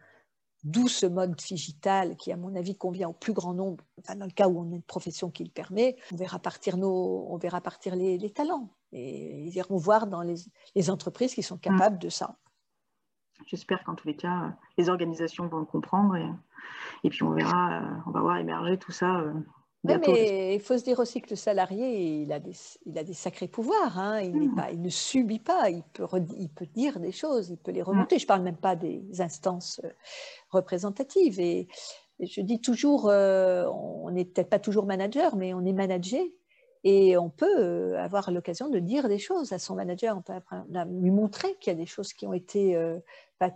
D'où 0.64 0.86
ce 0.86 1.06
mode 1.06 1.34
digital 1.34 2.16
qui, 2.16 2.30
à 2.30 2.36
mon 2.36 2.54
avis, 2.54 2.76
convient 2.76 3.08
au 3.08 3.12
plus 3.12 3.32
grand 3.32 3.52
nombre, 3.52 3.84
dans 4.16 4.24
le 4.24 4.30
cas 4.30 4.46
où 4.46 4.60
on 4.60 4.70
a 4.70 4.76
une 4.76 4.82
profession 4.82 5.28
qui 5.28 5.42
le 5.42 5.50
permet, 5.50 5.96
on 6.12 6.16
verra 6.16 6.38
partir, 6.38 6.76
nos, 6.76 7.26
on 7.28 7.36
verra 7.36 7.60
partir 7.60 7.96
les, 7.96 8.30
talents. 8.30 8.70
Et 8.92 9.46
ils 9.46 9.56
iront 9.56 9.76
voir 9.76 10.06
dans 10.06 10.22
les, 10.22 10.90
entreprises 10.90 11.34
qui 11.34 11.42
sont 11.42 11.58
capables 11.58 11.98
de 11.98 12.08
ça. 12.08 12.36
J'espère 13.46 13.82
qu'en 13.82 13.96
tous 13.96 14.06
les 14.06 14.14
cas, 14.14 14.54
les 14.78 14.88
organisations 14.88 15.48
vont 15.48 15.58
le 15.58 15.64
comprendre 15.64 16.14
et, 17.02 17.10
puis 17.10 17.24
on 17.24 17.32
verra, 17.32 17.80
euh, 17.80 17.96
on 18.06 18.12
va 18.12 18.20
voir 18.20 18.36
émerger 18.36 18.78
tout 18.78 18.92
ça 18.92 19.24
euh, 19.88 19.98
mais 20.06 20.54
il 20.54 20.60
faut 20.60 20.78
se 20.78 20.84
dire 20.84 21.00
aussi 21.00 21.20
que 21.20 21.30
le 21.30 21.36
salarié, 21.36 22.22
il 22.22 22.32
a 22.32 22.38
des, 22.38 22.52
il 22.86 22.96
a 22.98 23.04
des 23.04 23.14
sacrés 23.14 23.48
pouvoirs. 23.48 23.98
Hein. 23.98 24.20
Il, 24.20 24.50
hmm. 24.50 24.54
pas, 24.54 24.70
il, 24.70 24.80
ne 24.80 24.88
subit 24.88 25.40
pas, 25.40 25.70
il 25.70 25.82
peut, 25.92 26.06
il 26.38 26.48
peut 26.50 26.66
dire 26.66 27.00
des 27.00 27.10
choses, 27.10 27.50
il 27.50 27.56
peut 27.56 27.72
les 27.72 27.82
remonter. 27.82 28.18
Je 28.18 28.24
ne 28.24 28.28
parle 28.28 28.42
même 28.42 28.56
pas 28.56 28.76
des 28.76 29.02
instances 29.20 29.80
euh, 29.84 29.90
représentatives. 30.50 31.40
Et, 31.40 31.68
je 32.20 32.40
dis 32.40 32.60
toujours, 32.60 33.08
euh, 33.08 33.66
on 33.66 34.10
n'est 34.12 34.24
peut-être 34.24 34.50
pas 34.50 34.60
toujours 34.60 34.86
manager, 34.86 35.34
mais 35.34 35.52
on 35.54 35.64
est 35.64 35.72
managé. 35.72 36.36
Et 36.84 37.16
on 37.16 37.30
peut 37.30 37.58
euh, 37.58 37.98
avoir 37.98 38.30
l'occasion 38.30 38.68
de 38.68 38.78
dire 38.78 39.08
des 39.08 39.18
choses 39.18 39.52
à 39.52 39.58
son 39.58 39.74
manager, 39.74 40.16
on 40.16 40.22
peut 40.22 40.32
lui 41.00 41.10
montrer 41.10 41.56
qu'il 41.60 41.72
y 41.72 41.74
a 41.74 41.78
des 41.78 41.86
choses 41.86 42.12
qui 42.12 42.26
ont 42.26 42.32
été, 42.32 42.78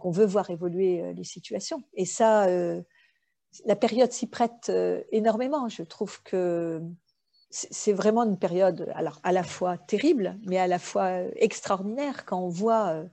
qu'on 0.00 0.10
veut 0.10 0.26
voir 0.26 0.50
évoluer 0.50 1.12
les 1.12 1.24
situations. 1.24 1.82
Et 1.94 2.06
ça, 2.06 2.48
la 3.64 3.76
période 3.76 4.12
s'y 4.12 4.26
prête 4.26 4.68
euh, 4.68 5.02
énormément. 5.12 5.68
Je 5.68 5.82
trouve 5.82 6.22
que 6.22 6.80
c'est 7.50 7.92
vraiment 7.92 8.24
une 8.24 8.38
période 8.38 8.92
alors, 8.94 9.20
à 9.22 9.32
la 9.32 9.42
fois 9.42 9.78
terrible, 9.78 10.38
mais 10.46 10.58
à 10.58 10.66
la 10.66 10.78
fois 10.78 11.20
extraordinaire 11.36 12.26
quand 12.26 12.40
on 12.40 12.48
voit 12.48 12.88
euh, 12.88 13.04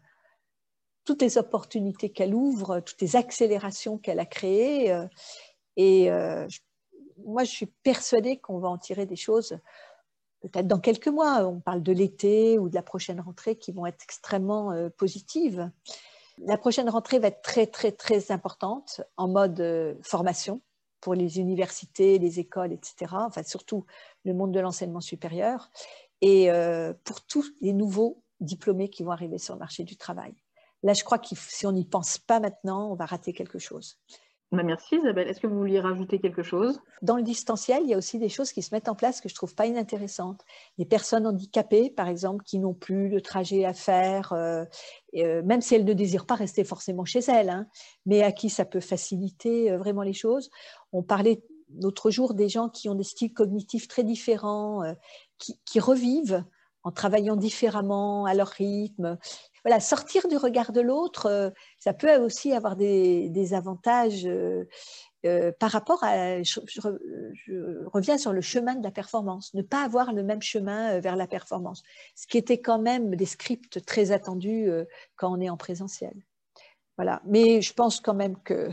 toutes 1.05 1.21
les 1.21 1.37
opportunités 1.37 2.09
qu'elle 2.09 2.33
ouvre, 2.33 2.79
toutes 2.79 3.01
les 3.01 3.15
accélérations 3.15 3.97
qu'elle 3.97 4.19
a 4.19 4.25
créées. 4.25 4.91
Euh, 4.91 5.07
et 5.75 6.09
moi, 7.25 7.43
je 7.43 7.49
suis 7.49 7.65
persuadée 7.65 8.37
qu'on 8.37 8.59
va 8.59 8.69
en 8.69 8.77
tirer 8.77 9.07
des 9.07 9.15
choses, 9.15 9.57
peut-être 10.41 10.67
dans 10.67 10.79
quelques 10.79 11.07
mois. 11.07 11.47
On 11.47 11.59
parle 11.59 11.81
de 11.81 11.91
l'été 11.91 12.59
ou 12.59 12.69
de 12.69 12.75
la 12.75 12.83
prochaine 12.83 13.19
rentrée 13.19 13.55
qui 13.55 13.71
vont 13.71 13.87
être 13.87 14.03
extrêmement 14.03 14.71
positives. 14.97 15.71
La 16.39 16.57
prochaine 16.57 16.89
rentrée 16.89 17.19
va 17.19 17.27
être 17.27 17.41
très, 17.41 17.67
très, 17.67 17.91
très 17.91 18.31
importante 18.31 19.01
en 19.17 19.27
mode 19.27 19.59
euh, 19.59 19.95
formation 20.01 20.61
pour 20.99 21.13
les 21.13 21.39
universités, 21.39 22.17
les 22.17 22.39
écoles, 22.39 22.71
etc. 22.71 23.11
Enfin, 23.11 23.43
surtout 23.43 23.85
le 24.25 24.33
monde 24.33 24.51
de 24.51 24.59
l'enseignement 24.59 25.01
supérieur 25.01 25.69
et 26.21 26.49
euh, 26.49 26.93
pour 27.03 27.21
tous 27.25 27.45
les 27.61 27.73
nouveaux 27.73 28.23
diplômés 28.39 28.89
qui 28.89 29.03
vont 29.03 29.11
arriver 29.11 29.37
sur 29.37 29.53
le 29.53 29.59
marché 29.59 29.83
du 29.83 29.97
travail. 29.97 30.33
Là, 30.81 30.93
je 30.93 31.03
crois 31.03 31.19
que 31.19 31.27
si 31.35 31.65
on 31.65 31.71
n'y 31.71 31.85
pense 31.85 32.17
pas 32.17 32.39
maintenant, 32.39 32.91
on 32.91 32.95
va 32.95 33.05
rater 33.05 33.33
quelque 33.33 33.59
chose. 33.59 33.97
Merci 34.61 34.97
Isabelle. 34.97 35.27
Est-ce 35.27 35.39
que 35.39 35.47
vous 35.47 35.57
vouliez 35.57 35.79
rajouter 35.79 36.19
quelque 36.19 36.43
chose? 36.43 36.79
Dans 37.01 37.15
le 37.15 37.23
distanciel, 37.23 37.81
il 37.83 37.89
y 37.89 37.93
a 37.95 37.97
aussi 37.97 38.19
des 38.19 38.29
choses 38.29 38.51
qui 38.51 38.61
se 38.61 38.73
mettent 38.73 38.87
en 38.87 38.93
place 38.93 39.19
que 39.19 39.27
je 39.27 39.33
trouve 39.33 39.55
pas 39.55 39.65
inintéressantes. 39.65 40.41
Les 40.77 40.85
personnes 40.85 41.25
handicapées, 41.25 41.89
par 41.89 42.07
exemple, 42.07 42.43
qui 42.43 42.59
n'ont 42.59 42.75
plus 42.75 43.09
le 43.09 43.19
trajet 43.19 43.65
à 43.65 43.73
faire, 43.73 44.31
euh, 44.33 44.63
euh, 45.15 45.41
même 45.43 45.61
si 45.61 45.73
elles 45.73 45.85
ne 45.85 45.93
désirent 45.93 46.27
pas 46.27 46.35
rester 46.35 46.63
forcément 46.63 47.03
chez 47.03 47.21
elles, 47.21 47.49
hein, 47.49 47.65
mais 48.05 48.21
à 48.21 48.31
qui 48.31 48.51
ça 48.51 48.63
peut 48.63 48.79
faciliter 48.79 49.71
euh, 49.71 49.77
vraiment 49.79 50.03
les 50.03 50.13
choses. 50.13 50.51
On 50.91 51.01
parlait 51.01 51.41
l'autre 51.81 52.11
jour 52.11 52.35
des 52.35 52.49
gens 52.49 52.69
qui 52.69 52.89
ont 52.89 52.95
des 52.95 53.03
styles 53.03 53.33
cognitifs 53.33 53.87
très 53.87 54.03
différents, 54.03 54.83
qui, 55.39 55.79
revivent 55.79 56.45
en 56.83 56.91
travaillant 56.91 57.35
différemment 57.35 58.25
à 58.25 58.35
leur 58.35 58.49
rythme 58.49 59.17
voilà, 59.63 59.79
sortir 59.79 60.27
du 60.27 60.37
regard 60.37 60.71
de 60.71 60.81
l'autre, 60.81 61.27
euh, 61.27 61.49
ça 61.79 61.93
peut 61.93 62.15
aussi 62.17 62.53
avoir 62.53 62.75
des, 62.75 63.53
avantages 63.53 64.25
euh, 64.25 64.65
euh, 65.25 65.51
par 65.59 65.71
rapport 65.71 66.03
à, 66.03 66.41
je, 66.43 66.59
reviens 67.87 68.17
sur 68.17 68.33
le 68.33 68.41
chemin 68.41 68.75
de 68.75 68.83
la 68.83 68.91
performance, 68.91 69.53
ne 69.53 69.61
pas 69.61 69.83
avoir 69.83 70.11
le 70.13 70.23
même 70.23 70.41
chemin 70.41 70.99
vers 70.99 71.15
la 71.15 71.27
performance, 71.27 71.83
ce 72.15 72.27
qui 72.27 72.37
était 72.37 72.59
quand 72.59 72.79
même 72.79 73.15
des 73.15 73.25
scripts 73.25 73.85
très 73.85 74.11
attendus 74.11 74.69
quand 75.15 75.31
on 75.31 75.39
est 75.39 75.49
en 75.49 75.57
présentiel. 75.57 76.13
Voilà, 76.97 77.21
mais 77.25 77.61
je 77.61 77.73
pense 77.73 77.99
quand 77.99 78.13
même 78.13 78.37
que 78.43 78.69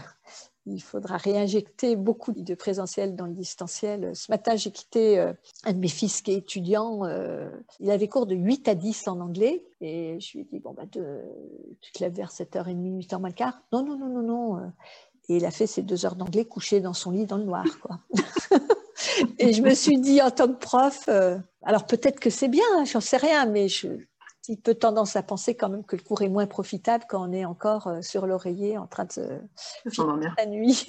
il 0.67 0.81
faudra 0.81 1.17
réinjecter 1.17 1.97
beaucoup 1.97 2.33
de 2.33 2.55
présentiel 2.55 3.17
dans 3.17 3.27
le 3.27 3.33
distanciel. 3.33 4.15
Ce 4.15 4.31
matin, 4.31 4.57
j'ai 4.57 4.71
quitté 4.71 5.19
euh, 5.19 5.33
un 5.65 5.73
de 5.73 5.79
mes 5.79 5.89
fils 5.89 6.23
qui 6.23 6.33
est 6.33 6.37
étudiant. 6.37 7.05
Euh, 7.05 7.49
il 7.81 7.91
avait 7.91 8.09
cours 8.09 8.27
de 8.27 8.35
8 8.35 8.69
à 8.69 8.75
10 8.75 9.09
en 9.09 9.21
anglais. 9.21 9.65
Et 9.81 10.19
je 10.21 10.33
lui 10.33 10.41
ai 10.41 10.45
dit, 10.45 10.61
bon, 10.61 10.75
bah, 10.75 10.85
tu 10.91 11.93
te 11.93 12.03
lèves 12.03 12.15
vers 12.15 12.31
7h30, 12.31 13.07
8h 13.07 13.19
moins 13.19 13.29
le 13.31 13.35
quart. 13.35 13.63
Non, 13.73 13.83
non, 13.83 13.97
non, 13.97 14.09
non, 14.09 14.23
non. 14.23 14.73
Et 15.29 15.37
il 15.37 15.45
a 15.45 15.51
fait 15.51 15.67
ses 15.67 15.83
deux 15.83 16.05
heures 16.05 16.17
d'anglais 16.17 16.45
couché 16.45 16.81
dans 16.81 16.93
son 16.93 17.13
lit 17.13 17.25
dans 17.25 17.37
le 17.37 17.45
noir. 17.45 17.65
Quoi. 17.81 18.01
et 19.39 19.53
je 19.53 19.63
me 19.63 19.75
suis 19.75 19.99
dit, 19.99 20.21
en 20.21 20.31
tant 20.31 20.49
que 20.49 20.59
prof, 20.59 21.05
euh, 21.09 21.39
alors 21.63 21.87
peut-être 21.87 22.21
que 22.21 22.31
c'est 22.31 22.49
bien, 22.49 22.65
hein, 22.77 22.85
j'en 22.85 23.01
sais 23.01 23.17
rien, 23.17 23.47
mais 23.47 23.69
je, 23.69 23.89
il 24.49 24.59
peut 24.59 24.75
tendance 24.75 25.17
à 25.17 25.23
penser 25.23 25.55
quand 25.55 25.69
même 25.69 25.85
que 25.85 25.97
le 25.97 26.03
cours 26.03 26.23
est 26.23 26.29
moins 26.29 26.47
profitable 26.47 27.05
quand 27.09 27.29
on 27.29 27.33
est 27.33 27.45
encore 27.45 27.87
euh, 27.87 28.03
sur 28.03 28.27
l'oreiller 28.27 28.79
en 28.79 28.87
train 28.87 29.05
de 29.05 29.13
se 29.13 29.23
la 30.37 30.47
nuit. 30.47 30.87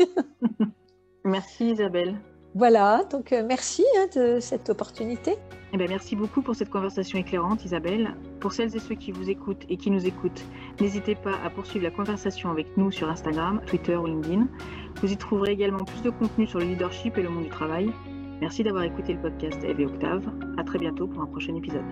merci 1.26 1.72
Isabelle. 1.72 2.16
Voilà, 2.54 3.06
donc 3.10 3.32
euh, 3.32 3.44
merci 3.48 3.86
hein, 3.98 4.08
de 4.14 4.40
cette 4.42 4.70
opportunité. 4.70 5.38
Eh 5.74 5.78
bien, 5.78 5.88
merci 5.88 6.18
beaucoup 6.18 6.42
pour 6.42 6.54
cette 6.54 6.70
conversation 6.70 7.18
éclairante, 7.18 7.64
Isabelle. 7.64 8.14
Pour 8.42 8.52
celles 8.52 8.76
et 8.76 8.80
ceux 8.80 8.96
qui 8.96 9.14
vous 9.14 9.30
écoutent 9.30 9.64
et 9.70 9.78
qui 9.78 9.90
nous 9.90 10.06
écoutent, 10.06 10.44
n'hésitez 10.82 11.16
pas 11.16 11.36
à 11.46 11.50
poursuivre 11.50 11.86
la 11.86 11.92
conversation 11.92 12.52
avec 12.52 12.76
nous 12.76 12.92
sur 12.92 13.10
Instagram, 13.10 13.62
Twitter 13.68 13.96
ou 13.96 14.06
LinkedIn. 14.06 14.48
Vous 15.02 15.12
y 15.14 15.16
trouverez 15.16 15.54
également 15.54 15.86
plus 15.86 16.02
de 16.02 16.10
contenu 16.10 16.46
sur 16.46 16.60
le 16.60 16.66
leadership 16.66 17.18
et 17.18 17.24
le 17.24 17.30
monde 17.30 17.46
du 17.46 17.50
travail. 17.50 17.90
Merci 18.42 18.64
d'avoir 18.64 18.84
écouté 18.84 19.14
le 19.14 19.22
podcast 19.22 19.64
Eve 19.64 19.80
et 19.80 19.86
Octave. 19.86 20.30
À 20.58 20.64
très 20.66 20.80
bientôt 20.80 21.08
pour 21.08 21.22
un 21.22 21.28
prochain 21.28 21.56
épisode. 21.56 21.86